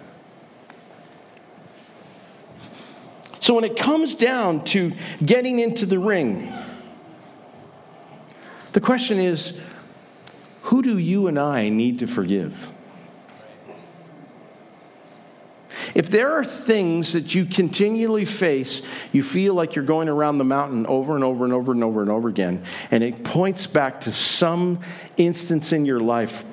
So 3.39 3.55
when 3.55 3.65
it 3.65 3.77
comes 3.77 4.15
down 4.15 4.65
to 4.67 4.93
getting 5.25 5.59
into 5.59 5.85
the 5.87 5.99
ring, 5.99 6.53
the 8.73 8.81
question 8.81 9.21
is 9.21 9.61
who 10.63 10.83
do 10.83 10.97
you 10.97 11.27
and 11.27 11.39
I 11.39 11.69
need 11.69 11.99
to 11.99 12.07
forgive? 12.07 12.72
If 15.95 16.11
there 16.11 16.33
are 16.33 16.45
things 16.45 17.13
that 17.13 17.35
you 17.35 17.45
continually 17.45 18.25
face, 18.25 18.83
you 19.13 19.23
feel 19.23 19.55
like 19.55 19.75
you're 19.75 19.85
going 19.85 20.09
around 20.09 20.39
the 20.39 20.45
mountain 20.45 20.87
over 20.87 21.15
and 21.15 21.25
over 21.25 21.45
and 21.45 21.53
over 21.53 21.73
and 21.73 21.85
over 21.85 22.01
and 22.01 22.11
over 22.11 22.29
again, 22.29 22.65
and 22.91 23.05
it 23.05 23.25
points 23.25 23.67
back 23.67 24.01
to 24.03 24.13
some 24.13 24.81
instance 25.17 25.73
in 25.73 25.85
your 25.85 26.01
life, 26.01 26.45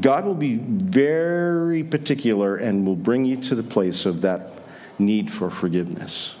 God 0.00 0.24
will 0.24 0.34
be 0.34 0.56
very 0.56 1.82
particular 1.82 2.56
and 2.56 2.86
will 2.86 2.96
bring 2.96 3.24
you 3.24 3.36
to 3.42 3.54
the 3.54 3.62
place 3.62 4.06
of 4.06 4.20
that 4.20 4.50
need 4.98 5.32
for 5.32 5.50
forgiveness. 5.50 6.36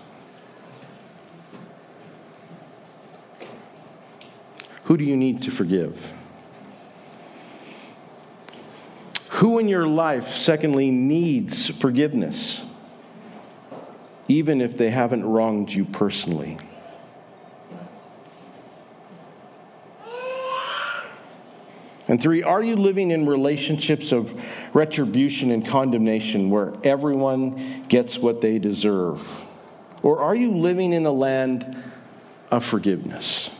Who 4.84 4.96
do 4.96 5.04
you 5.04 5.16
need 5.16 5.42
to 5.42 5.50
forgive? 5.50 6.12
Who 9.36 9.58
in 9.58 9.68
your 9.68 9.86
life, 9.86 10.28
secondly, 10.28 10.90
needs 10.90 11.68
forgiveness, 11.68 12.64
even 14.28 14.62
if 14.62 14.78
they 14.78 14.88
haven't 14.88 15.26
wronged 15.26 15.70
you 15.70 15.84
personally? 15.84 16.56
And 22.08 22.18
three, 22.18 22.42
are 22.42 22.62
you 22.62 22.76
living 22.76 23.10
in 23.10 23.26
relationships 23.26 24.10
of 24.10 24.40
retribution 24.72 25.50
and 25.50 25.66
condemnation 25.66 26.48
where 26.48 26.72
everyone 26.82 27.84
gets 27.88 28.18
what 28.18 28.40
they 28.40 28.58
deserve? 28.58 29.44
Or 30.02 30.20
are 30.20 30.34
you 30.34 30.52
living 30.56 30.94
in 30.94 31.04
a 31.04 31.12
land 31.12 31.76
of 32.50 32.64
forgiveness? 32.64 33.50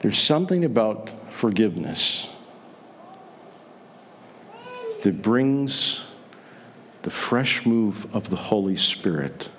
There's 0.00 0.18
something 0.18 0.64
about 0.64 1.10
forgiveness 1.30 2.28
that 5.02 5.22
brings 5.22 6.06
the 7.02 7.10
fresh 7.10 7.64
move 7.66 8.06
of 8.14 8.30
the 8.30 8.36
Holy 8.36 8.76
Spirit 8.76 9.50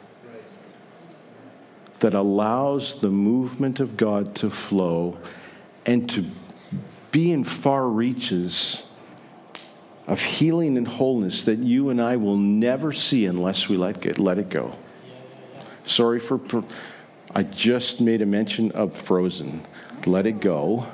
that 2.00 2.16
allows 2.16 3.00
the 3.02 3.10
movement 3.10 3.80
of 3.80 3.98
God 3.98 4.34
to 4.36 4.50
flow 4.50 5.20
and 5.86 6.10
to 6.10 6.26
be 7.12 7.32
in 7.32 7.44
far 7.44 7.88
reaches 7.88 8.84
of 10.08 10.22
healing 10.22 10.78
and 10.78 10.88
wholeness 10.88 11.44
that 11.44 11.60
you 11.60 11.90
and 11.92 12.02
I 12.02 12.16
will 12.16 12.38
never 12.38 12.92
see 12.92 13.28
unless 13.28 13.70
we 13.70 13.78
let 13.78 14.04
it, 14.06 14.18
let 14.18 14.40
it 14.40 14.50
go. 14.50 14.76
Sorry 15.86 16.20
for, 16.20 16.40
I 17.34 17.44
just 17.44 18.02
made 18.02 18.24
a 18.24 18.26
mention 18.26 18.72
of 18.72 18.96
Frozen. 18.96 19.66
Let 20.06 20.26
it 20.26 20.40
go. 20.40 20.88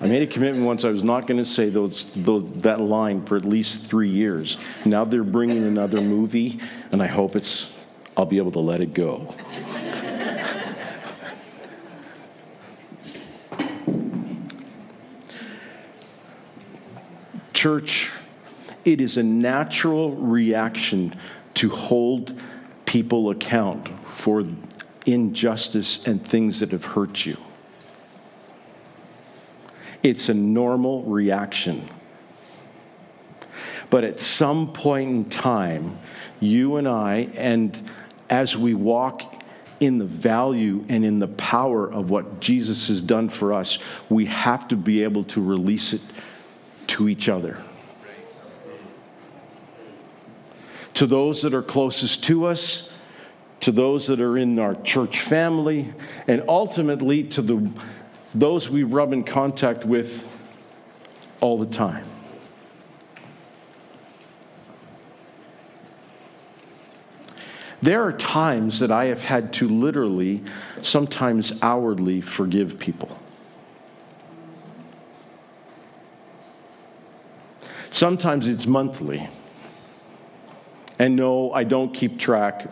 I 0.00 0.06
made 0.06 0.22
a 0.22 0.26
commitment 0.26 0.64
once 0.64 0.84
I 0.84 0.90
was 0.90 1.02
not 1.02 1.26
going 1.26 1.38
to 1.38 1.44
say 1.44 1.70
those, 1.70 2.06
those, 2.14 2.44
that 2.62 2.80
line 2.80 3.24
for 3.24 3.36
at 3.36 3.44
least 3.44 3.86
three 3.86 4.08
years. 4.08 4.56
Now 4.84 5.04
they're 5.04 5.24
bringing 5.24 5.64
another 5.64 6.00
movie, 6.00 6.60
and 6.92 7.02
I 7.02 7.06
hope 7.06 7.34
it's, 7.34 7.72
I'll 8.16 8.26
be 8.26 8.38
able 8.38 8.52
to 8.52 8.60
let 8.60 8.80
it 8.80 8.94
go. 8.94 9.34
Church, 17.52 18.12
it 18.84 19.00
is 19.00 19.16
a 19.16 19.22
natural 19.22 20.12
reaction 20.12 21.14
to 21.54 21.70
hold 21.70 22.40
people 22.86 23.30
account 23.30 23.88
for 24.06 24.44
injustice 25.12 26.06
and 26.06 26.24
things 26.24 26.60
that 26.60 26.72
have 26.72 26.84
hurt 26.84 27.24
you. 27.24 27.36
It's 30.02 30.28
a 30.28 30.34
normal 30.34 31.02
reaction. 31.04 31.88
But 33.90 34.04
at 34.04 34.20
some 34.20 34.72
point 34.72 35.16
in 35.16 35.24
time, 35.26 35.98
you 36.40 36.76
and 36.76 36.86
I, 36.86 37.30
and 37.34 37.80
as 38.28 38.56
we 38.56 38.74
walk 38.74 39.42
in 39.80 39.98
the 39.98 40.04
value 40.04 40.84
and 40.88 41.04
in 41.04 41.18
the 41.18 41.28
power 41.28 41.90
of 41.90 42.10
what 42.10 42.40
Jesus 42.40 42.88
has 42.88 43.00
done 43.00 43.28
for 43.28 43.52
us, 43.52 43.78
we 44.08 44.26
have 44.26 44.68
to 44.68 44.76
be 44.76 45.02
able 45.04 45.24
to 45.24 45.42
release 45.42 45.92
it 45.92 46.02
to 46.88 47.08
each 47.08 47.28
other. 47.28 47.58
To 50.94 51.06
those 51.06 51.42
that 51.42 51.54
are 51.54 51.62
closest 51.62 52.24
to 52.24 52.44
us, 52.44 52.92
to 53.60 53.72
those 53.72 54.06
that 54.06 54.20
are 54.20 54.38
in 54.38 54.58
our 54.58 54.74
church 54.82 55.20
family, 55.20 55.92
and 56.26 56.42
ultimately 56.48 57.24
to 57.24 57.42
the 57.42 57.70
those 58.34 58.68
we 58.68 58.82
rub 58.82 59.12
in 59.12 59.24
contact 59.24 59.84
with 59.84 60.26
all 61.40 61.58
the 61.58 61.66
time. 61.66 62.04
There 67.80 68.02
are 68.02 68.12
times 68.12 68.80
that 68.80 68.90
I 68.90 69.06
have 69.06 69.22
had 69.22 69.52
to 69.54 69.68
literally, 69.68 70.42
sometimes 70.82 71.52
hourly, 71.62 72.20
forgive 72.20 72.78
people. 72.78 73.16
Sometimes 77.90 78.48
it's 78.48 78.66
monthly. 78.66 79.28
And 80.98 81.14
no, 81.14 81.52
I 81.52 81.62
don't 81.64 81.94
keep 81.94 82.18
track 82.18 82.68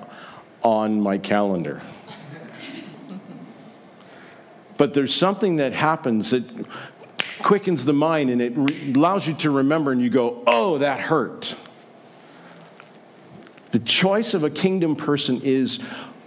on 0.63 1.01
my 1.01 1.19
calendar. 1.19 1.83
But 4.77 4.95
there's 4.95 5.15
something 5.15 5.57
that 5.57 5.73
happens 5.73 6.31
that 6.31 6.45
quickens 7.43 7.85
the 7.85 7.93
mind 7.93 8.31
and 8.31 8.43
it 8.43 8.53
re- 8.57 8.93
allows 8.95 9.27
you 9.27 9.35
to 9.35 9.51
remember, 9.51 9.93
and 9.93 10.03
you 10.03 10.11
go, 10.11 10.43
oh, 10.47 10.79
that 10.79 11.01
hurt. 11.01 11.55
The 13.71 13.79
choice 13.79 14.35
of 14.35 14.45
a 14.45 14.51
kingdom 14.51 14.97
person 14.97 15.41
is 15.43 15.81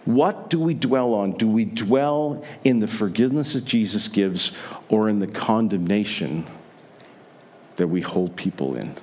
what 0.05 0.49
do 0.49 0.59
we 0.59 0.73
dwell 0.73 1.13
on? 1.13 1.33
Do 1.33 1.47
we 1.47 1.65
dwell 1.65 2.43
in 2.63 2.79
the 2.79 2.87
forgiveness 2.87 3.53
that 3.53 3.65
Jesus 3.65 4.07
gives 4.07 4.51
or 4.87 5.09
in 5.09 5.19
the 5.19 5.27
condemnation 5.27 6.47
that 7.75 7.87
we 7.87 8.01
hold 8.01 8.35
people 8.35 8.75
in? 8.75 8.95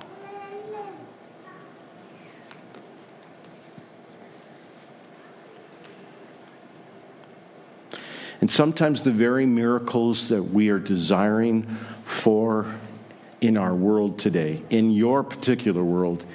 And 8.39 8.51
sometimes 8.51 9.01
the 9.01 9.11
very 9.11 9.45
miracles 9.45 10.29
that 10.29 10.43
we 10.43 10.69
are 10.69 10.79
desiring 10.79 11.63
for 12.03 12.75
in 13.41 13.57
our 13.57 13.73
world 13.73 14.19
today, 14.19 14.63
in 14.69 14.91
your 14.91 15.23
particular 15.23 15.83
world, 15.83 16.25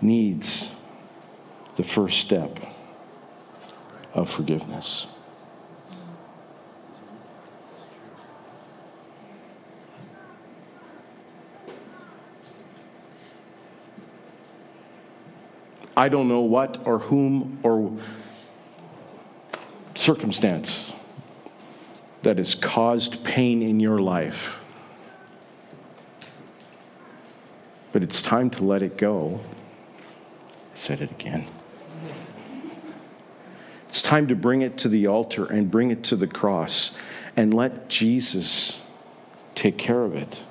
needs 0.00 0.70
the 1.76 1.82
first 1.82 2.20
step 2.20 2.58
of 4.12 4.30
forgiveness. 4.30 5.06
I 15.96 16.08
don't 16.08 16.28
know 16.28 16.40
what 16.40 16.78
or 16.84 16.98
whom 16.98 17.60
or 17.62 17.96
circumstance 20.04 20.92
that 22.20 22.36
has 22.36 22.54
caused 22.54 23.24
pain 23.24 23.62
in 23.62 23.80
your 23.80 23.98
life. 23.98 24.62
But 27.90 28.02
it's 28.02 28.20
time 28.20 28.50
to 28.50 28.64
let 28.64 28.82
it 28.82 28.98
go. 28.98 29.40
I 29.40 30.76
said 30.76 31.00
it 31.00 31.10
again. 31.10 31.46
It's 33.88 34.02
time 34.02 34.28
to 34.28 34.36
bring 34.36 34.60
it 34.60 34.76
to 34.78 34.90
the 34.90 35.06
altar 35.06 35.46
and 35.46 35.70
bring 35.70 35.90
it 35.90 36.04
to 36.04 36.16
the 36.16 36.26
cross 36.26 36.94
and 37.34 37.54
let 37.54 37.88
Jesus 37.88 38.82
take 39.54 39.78
care 39.78 40.02
of 40.02 40.14
it. 40.14 40.42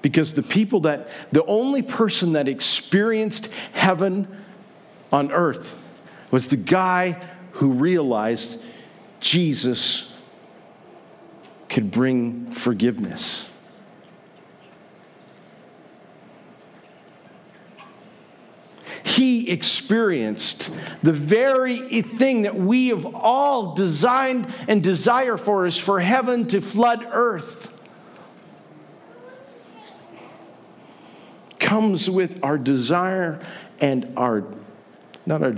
Because 0.00 0.34
the 0.34 0.42
people 0.42 0.80
that, 0.80 1.08
the 1.32 1.44
only 1.44 1.82
person 1.82 2.34
that 2.34 2.48
experienced 2.48 3.48
heaven 3.72 4.28
on 5.12 5.32
earth 5.32 5.80
was 6.30 6.48
the 6.48 6.56
guy 6.56 7.20
who 7.52 7.72
realized 7.72 8.62
Jesus 9.20 10.14
could 11.68 11.90
bring 11.90 12.50
forgiveness. 12.52 13.50
He 19.04 19.50
experienced 19.50 20.70
the 21.02 21.12
very 21.12 21.78
thing 22.02 22.42
that 22.42 22.54
we 22.54 22.88
have 22.88 23.04
all 23.04 23.74
designed 23.74 24.52
and 24.68 24.82
desire 24.82 25.36
for 25.36 25.66
is 25.66 25.76
for 25.76 25.98
heaven 25.98 26.46
to 26.48 26.60
flood 26.60 27.04
earth. 27.10 27.74
Comes 31.68 32.08
with 32.08 32.42
our 32.42 32.56
desire 32.56 33.38
and 33.78 34.10
our, 34.16 34.42
not 35.26 35.42
our, 35.42 35.54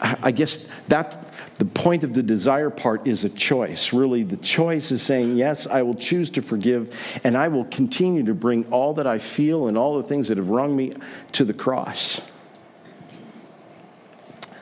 I 0.00 0.32
guess 0.32 0.68
that 0.88 1.32
the 1.58 1.64
point 1.66 2.02
of 2.02 2.14
the 2.14 2.22
desire 2.24 2.68
part 2.68 3.06
is 3.06 3.22
a 3.22 3.28
choice. 3.28 3.92
Really, 3.92 4.24
the 4.24 4.36
choice 4.38 4.90
is 4.90 5.02
saying, 5.02 5.36
Yes, 5.36 5.68
I 5.68 5.82
will 5.82 5.94
choose 5.94 6.30
to 6.30 6.42
forgive, 6.42 6.98
and 7.22 7.38
I 7.38 7.46
will 7.46 7.64
continue 7.66 8.24
to 8.24 8.34
bring 8.34 8.64
all 8.72 8.94
that 8.94 9.06
I 9.06 9.18
feel 9.18 9.68
and 9.68 9.78
all 9.78 10.02
the 10.02 10.08
things 10.08 10.26
that 10.26 10.36
have 10.36 10.50
wronged 10.50 10.76
me 10.76 10.94
to 11.30 11.44
the 11.44 11.54
cross. 11.54 12.20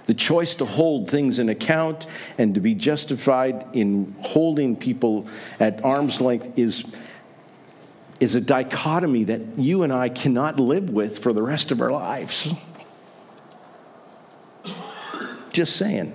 The 0.05 0.13
choice 0.13 0.55
to 0.57 0.67
hold 0.67 1.09
things 1.09 1.39
in 1.39 1.49
account 1.49 2.07
and 2.37 2.55
to 2.57 2.61
be 2.61 2.75
justified 2.75 3.65
in 3.73 4.15
holding 4.21 4.77
people 4.77 5.27
at 5.59 5.83
arm's 5.83 6.21
length 6.21 6.59
is, 6.59 6.85
is 8.23 8.37
a 8.37 8.41
dichotomy 8.41 9.25
that 9.25 9.59
you 9.59 9.83
and 9.83 9.93
I 9.93 10.09
cannot 10.09 10.61
live 10.61 10.91
with 10.91 11.19
for 11.19 11.33
the 11.33 11.43
rest 11.43 11.73
of 11.73 11.81
our 11.81 11.91
lives. 11.91 12.55
Just 15.53 15.75
saying. 15.75 16.15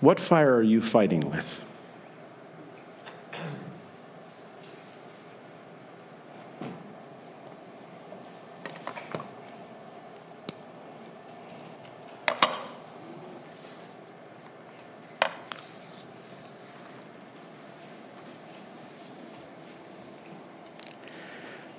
What 0.00 0.20
fire 0.20 0.54
are 0.54 0.62
you 0.62 0.82
fighting 0.82 1.30
with? 1.30 1.64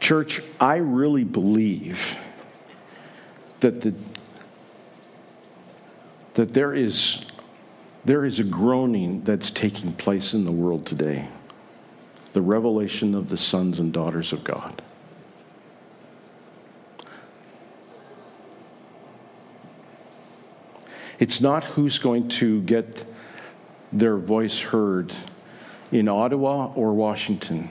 Church, 0.10 0.42
I 0.60 0.78
really 0.78 1.24
believe 1.24 2.18
that 3.60 3.82
the 3.82 3.94
that 6.34 6.56
there 6.56 6.74
is 6.74 7.28
there 8.06 8.26
is 8.26 8.40
a 8.40 8.44
groaning 8.44 9.22
that's 9.22 9.52
taking 9.52 9.94
place 9.94 10.34
in 10.34 10.46
the 10.46 10.52
world 10.52 10.88
today 10.88 11.28
the 12.34 12.42
revelation 12.42 13.14
of 13.14 13.30
the 13.30 13.38
sons 13.38 13.78
and 13.78 13.94
daughters 13.94 14.34
of 14.34 14.44
God. 14.44 14.82
It's 21.20 21.40
not 21.40 21.64
who's 21.66 22.00
going 22.00 22.30
to 22.30 22.64
get 22.64 23.06
their 23.94 24.18
voice 24.18 24.60
heard 24.60 25.14
in 25.92 26.08
Ottawa 26.08 26.74
or 26.74 26.96
Washington. 26.96 27.70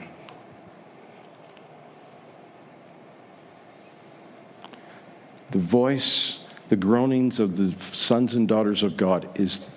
The 5.51 5.59
voice, 5.59 6.41
the 6.67 6.75
groanings 6.75 7.39
of 7.39 7.57
the 7.57 7.71
sons 7.71 8.35
and 8.35 8.47
daughters 8.47 8.83
of 8.83 8.97
God 8.97 9.27
is 9.35 9.67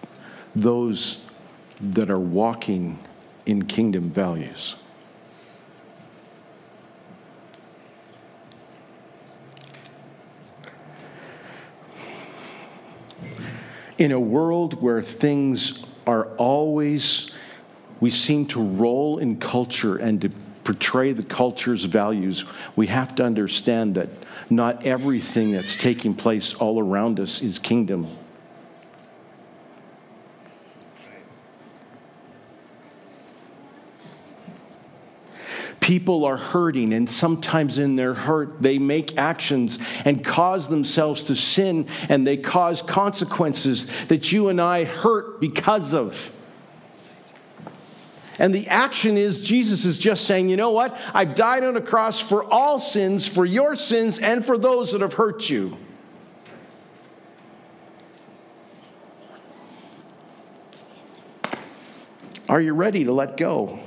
those 0.54 1.24
that 1.80 2.10
are 2.10 2.18
walking 2.18 2.98
in 3.46 3.64
kingdom 3.64 4.10
values. 4.10 4.76
In 13.98 14.12
a 14.12 14.20
world 14.20 14.82
where 14.82 15.00
things 15.00 15.84
are 16.06 16.26
always, 16.36 17.30
we 18.00 18.10
seem 18.10 18.46
to 18.46 18.60
roll 18.60 19.18
in 19.18 19.38
culture 19.38 19.96
and 19.96 20.20
portray 20.64 21.12
the 21.12 21.22
culture's 21.22 21.84
values, 21.84 22.44
we 22.76 22.86
have 22.86 23.14
to 23.16 23.24
understand 23.24 23.94
that 23.96 24.08
not 24.48 24.86
everything 24.86 25.52
that's 25.52 25.76
taking 25.76 26.14
place 26.14 26.54
all 26.54 26.78
around 26.78 27.18
us 27.18 27.42
is 27.42 27.58
kingdom. 27.58 28.06
People 35.80 36.24
are 36.24 36.36
hurting, 36.36 36.94
and 36.94 37.10
sometimes 37.10 37.80
in 37.80 37.96
their 37.96 38.14
hurt, 38.14 38.62
they 38.62 38.78
make 38.78 39.18
actions 39.18 39.80
and 40.04 40.24
cause 40.24 40.68
themselves 40.68 41.24
to 41.24 41.34
sin, 41.34 41.88
and 42.08 42.24
they 42.24 42.36
cause 42.36 42.82
consequences 42.82 43.88
that 44.06 44.30
you 44.30 44.48
and 44.48 44.60
I 44.60 44.84
hurt 44.84 45.40
because 45.40 45.92
of. 45.92 46.30
And 48.42 48.52
the 48.52 48.66
action 48.66 49.16
is 49.16 49.40
Jesus 49.40 49.84
is 49.84 49.98
just 49.98 50.24
saying, 50.24 50.48
you 50.48 50.56
know 50.56 50.72
what? 50.72 50.98
I've 51.14 51.36
died 51.36 51.62
on 51.62 51.76
a 51.76 51.80
cross 51.80 52.18
for 52.18 52.42
all 52.42 52.80
sins, 52.80 53.24
for 53.24 53.46
your 53.46 53.76
sins, 53.76 54.18
and 54.18 54.44
for 54.44 54.58
those 54.58 54.90
that 54.90 55.00
have 55.00 55.14
hurt 55.14 55.48
you. 55.48 55.76
Are 62.48 62.60
you 62.60 62.74
ready 62.74 63.04
to 63.04 63.12
let 63.12 63.36
go? 63.36 63.78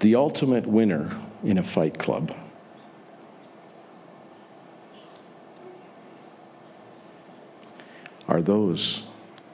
The 0.00 0.16
ultimate 0.16 0.66
winner 0.66 1.16
in 1.44 1.58
a 1.58 1.62
fight 1.62 1.98
club. 1.98 2.34
Are 8.28 8.42
those 8.42 9.02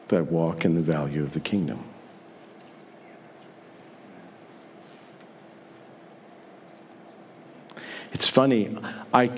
that 0.09 0.31
walk 0.31 0.65
in 0.65 0.75
the 0.75 0.83
value 0.83 1.23
of 1.23 1.33
the 1.33 1.41
kingdom. 1.41 1.83
It's 8.13 8.29
funny, 8.29 8.77
I, 9.13 9.31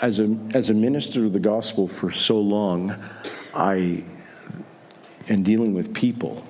as, 0.00 0.18
a, 0.18 0.36
as 0.52 0.70
a 0.70 0.74
minister 0.74 1.24
of 1.24 1.32
the 1.32 1.40
gospel 1.40 1.86
for 1.86 2.10
so 2.10 2.40
long, 2.40 2.94
I, 3.54 4.02
and 5.28 5.44
dealing 5.44 5.72
with 5.72 5.94
people, 5.94 6.44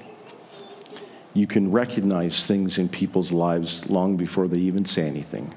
you 1.35 1.47
can 1.47 1.71
recognize 1.71 2.45
things 2.45 2.79
in 2.79 2.89
people's 2.89 3.33
lives 3.33 3.89
long 3.89 4.17
before 4.17 4.49
they 4.49 4.59
even 4.59 4.85
say 4.85 5.07
anything. 5.07 5.53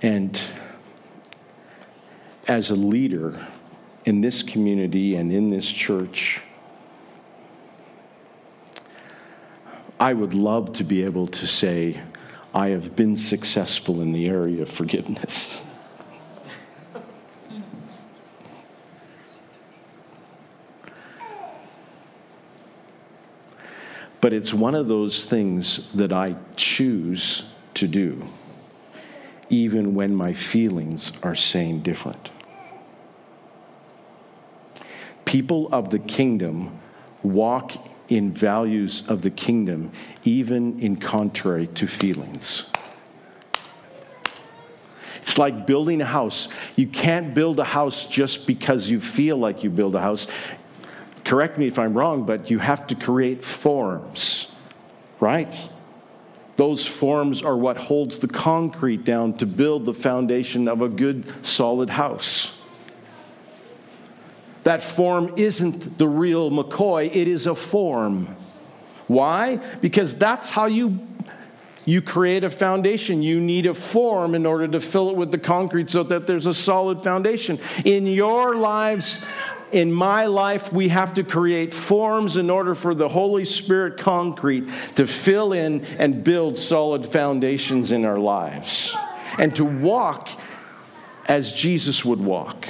And 0.00 0.40
as 2.46 2.70
a 2.70 2.76
leader 2.76 3.48
in 4.04 4.20
this 4.20 4.42
community 4.42 5.16
and 5.16 5.32
in 5.32 5.50
this 5.50 5.68
church, 5.70 6.42
I 9.98 10.12
would 10.12 10.34
love 10.34 10.72
to 10.74 10.84
be 10.84 11.04
able 11.04 11.26
to 11.28 11.46
say, 11.46 12.00
I 12.52 12.68
have 12.68 12.94
been 12.94 13.16
successful 13.16 14.02
in 14.02 14.12
the 14.12 14.28
area 14.28 14.62
of 14.62 14.68
forgiveness. 14.68 15.60
But 24.24 24.32
it's 24.32 24.54
one 24.54 24.74
of 24.74 24.88
those 24.88 25.22
things 25.26 25.86
that 25.92 26.10
I 26.10 26.36
choose 26.56 27.42
to 27.74 27.86
do, 27.86 28.26
even 29.50 29.94
when 29.94 30.14
my 30.14 30.32
feelings 30.32 31.12
are 31.22 31.34
saying 31.34 31.80
different. 31.80 32.30
People 35.26 35.68
of 35.74 35.90
the 35.90 35.98
kingdom 35.98 36.80
walk 37.22 37.72
in 38.08 38.32
values 38.32 39.06
of 39.08 39.20
the 39.20 39.30
kingdom, 39.30 39.92
even 40.24 40.80
in 40.80 40.96
contrary 40.96 41.66
to 41.74 41.86
feelings. 41.86 42.70
It's 45.20 45.36
like 45.36 45.66
building 45.66 46.00
a 46.00 46.06
house. 46.06 46.48
You 46.76 46.86
can't 46.86 47.34
build 47.34 47.60
a 47.60 47.64
house 47.64 48.08
just 48.08 48.46
because 48.46 48.88
you 48.88 49.00
feel 49.00 49.36
like 49.36 49.62
you 49.62 49.68
build 49.68 49.94
a 49.94 50.00
house. 50.00 50.26
Correct 51.24 51.56
me 51.58 51.66
if 51.66 51.78
I'm 51.78 51.94
wrong, 51.94 52.24
but 52.24 52.50
you 52.50 52.58
have 52.58 52.86
to 52.88 52.94
create 52.94 53.44
forms, 53.44 54.54
right? 55.20 55.68
Those 56.56 56.86
forms 56.86 57.42
are 57.42 57.56
what 57.56 57.76
holds 57.76 58.18
the 58.18 58.28
concrete 58.28 59.04
down 59.04 59.34
to 59.38 59.46
build 59.46 59.86
the 59.86 59.94
foundation 59.94 60.68
of 60.68 60.82
a 60.82 60.88
good, 60.88 61.24
solid 61.44 61.90
house. 61.90 62.56
That 64.62 64.82
form 64.82 65.34
isn't 65.36 65.98
the 65.98 66.08
real 66.08 66.50
McCoy, 66.50 67.14
it 67.14 67.28
is 67.28 67.46
a 67.46 67.54
form. 67.54 68.34
Why? 69.08 69.56
Because 69.80 70.16
that's 70.16 70.50
how 70.50 70.66
you 70.66 71.00
you 71.86 72.00
create 72.00 72.44
a 72.44 72.50
foundation. 72.50 73.22
You 73.22 73.40
need 73.40 73.66
a 73.66 73.74
form 73.74 74.34
in 74.34 74.46
order 74.46 74.66
to 74.68 74.80
fill 74.80 75.10
it 75.10 75.16
with 75.16 75.30
the 75.30 75.38
concrete 75.38 75.90
so 75.90 76.02
that 76.04 76.26
there's 76.26 76.46
a 76.46 76.54
solid 76.54 77.02
foundation. 77.02 77.58
In 77.84 78.06
your 78.06 78.56
lives, 78.56 79.22
in 79.74 79.90
my 79.90 80.26
life, 80.26 80.72
we 80.72 80.88
have 80.88 81.14
to 81.14 81.24
create 81.24 81.74
forms 81.74 82.36
in 82.36 82.48
order 82.48 82.76
for 82.76 82.94
the 82.94 83.08
Holy 83.08 83.44
Spirit 83.44 83.98
concrete 83.98 84.68
to 84.94 85.04
fill 85.04 85.52
in 85.52 85.84
and 85.98 86.22
build 86.22 86.56
solid 86.56 87.04
foundations 87.04 87.90
in 87.90 88.04
our 88.04 88.18
lives 88.18 88.94
and 89.36 89.54
to 89.56 89.64
walk 89.64 90.28
as 91.26 91.52
Jesus 91.52 92.04
would 92.04 92.20
walk. 92.20 92.68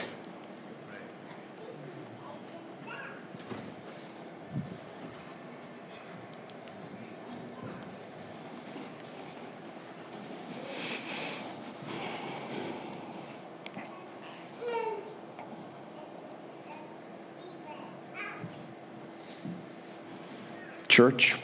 Church, 20.94 21.34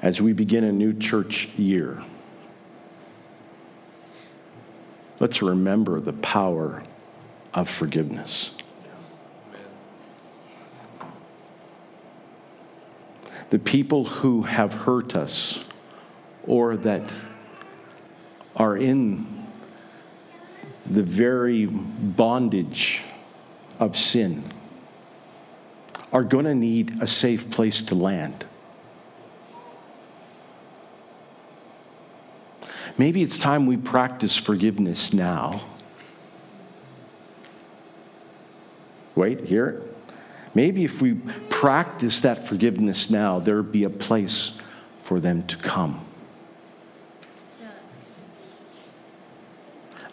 as 0.00 0.22
we 0.22 0.32
begin 0.32 0.62
a 0.62 0.70
new 0.70 0.96
church 0.96 1.48
year, 1.56 2.00
let's 5.18 5.42
remember 5.42 5.98
the 5.98 6.12
power 6.12 6.84
of 7.52 7.68
forgiveness. 7.68 8.54
The 13.50 13.58
people 13.58 14.04
who 14.04 14.42
have 14.42 14.72
hurt 14.72 15.16
us 15.16 15.64
or 16.46 16.76
that 16.76 17.12
are 18.54 18.76
in 18.76 19.48
the 20.86 21.02
very 21.02 21.66
bondage 21.66 23.02
of 23.80 23.96
sin 23.96 24.44
are 26.12 26.24
going 26.24 26.44
to 26.44 26.54
need 26.54 27.02
a 27.02 27.06
safe 27.06 27.50
place 27.50 27.82
to 27.82 27.94
land. 27.94 28.46
Maybe 32.96 33.22
it's 33.22 33.38
time 33.38 33.66
we 33.66 33.76
practice 33.76 34.36
forgiveness 34.36 35.12
now. 35.12 35.62
Wait, 39.14 39.44
here. 39.44 39.82
Maybe 40.54 40.84
if 40.84 41.00
we 41.00 41.14
practice 41.50 42.20
that 42.20 42.46
forgiveness 42.46 43.10
now, 43.10 43.38
there'd 43.38 43.70
be 43.70 43.84
a 43.84 43.90
place 43.90 44.58
for 45.02 45.20
them 45.20 45.46
to 45.46 45.56
come. 45.56 46.04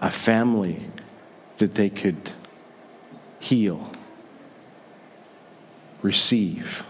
A 0.01 0.11
family 0.11 0.81
that 1.57 1.73
they 1.73 1.89
could 1.89 2.31
heal 3.39 3.89
receive, 6.05 6.85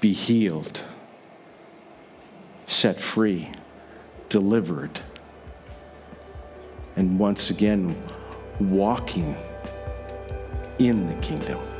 be 0.00 0.12
healed, 0.12 0.80
set 2.68 3.00
free, 3.00 3.50
delivered, 4.28 5.00
and 6.94 7.18
once 7.18 7.50
again 7.50 8.00
walking 8.60 9.36
in 10.78 11.08
the 11.08 11.20
kingdom. 11.20 11.73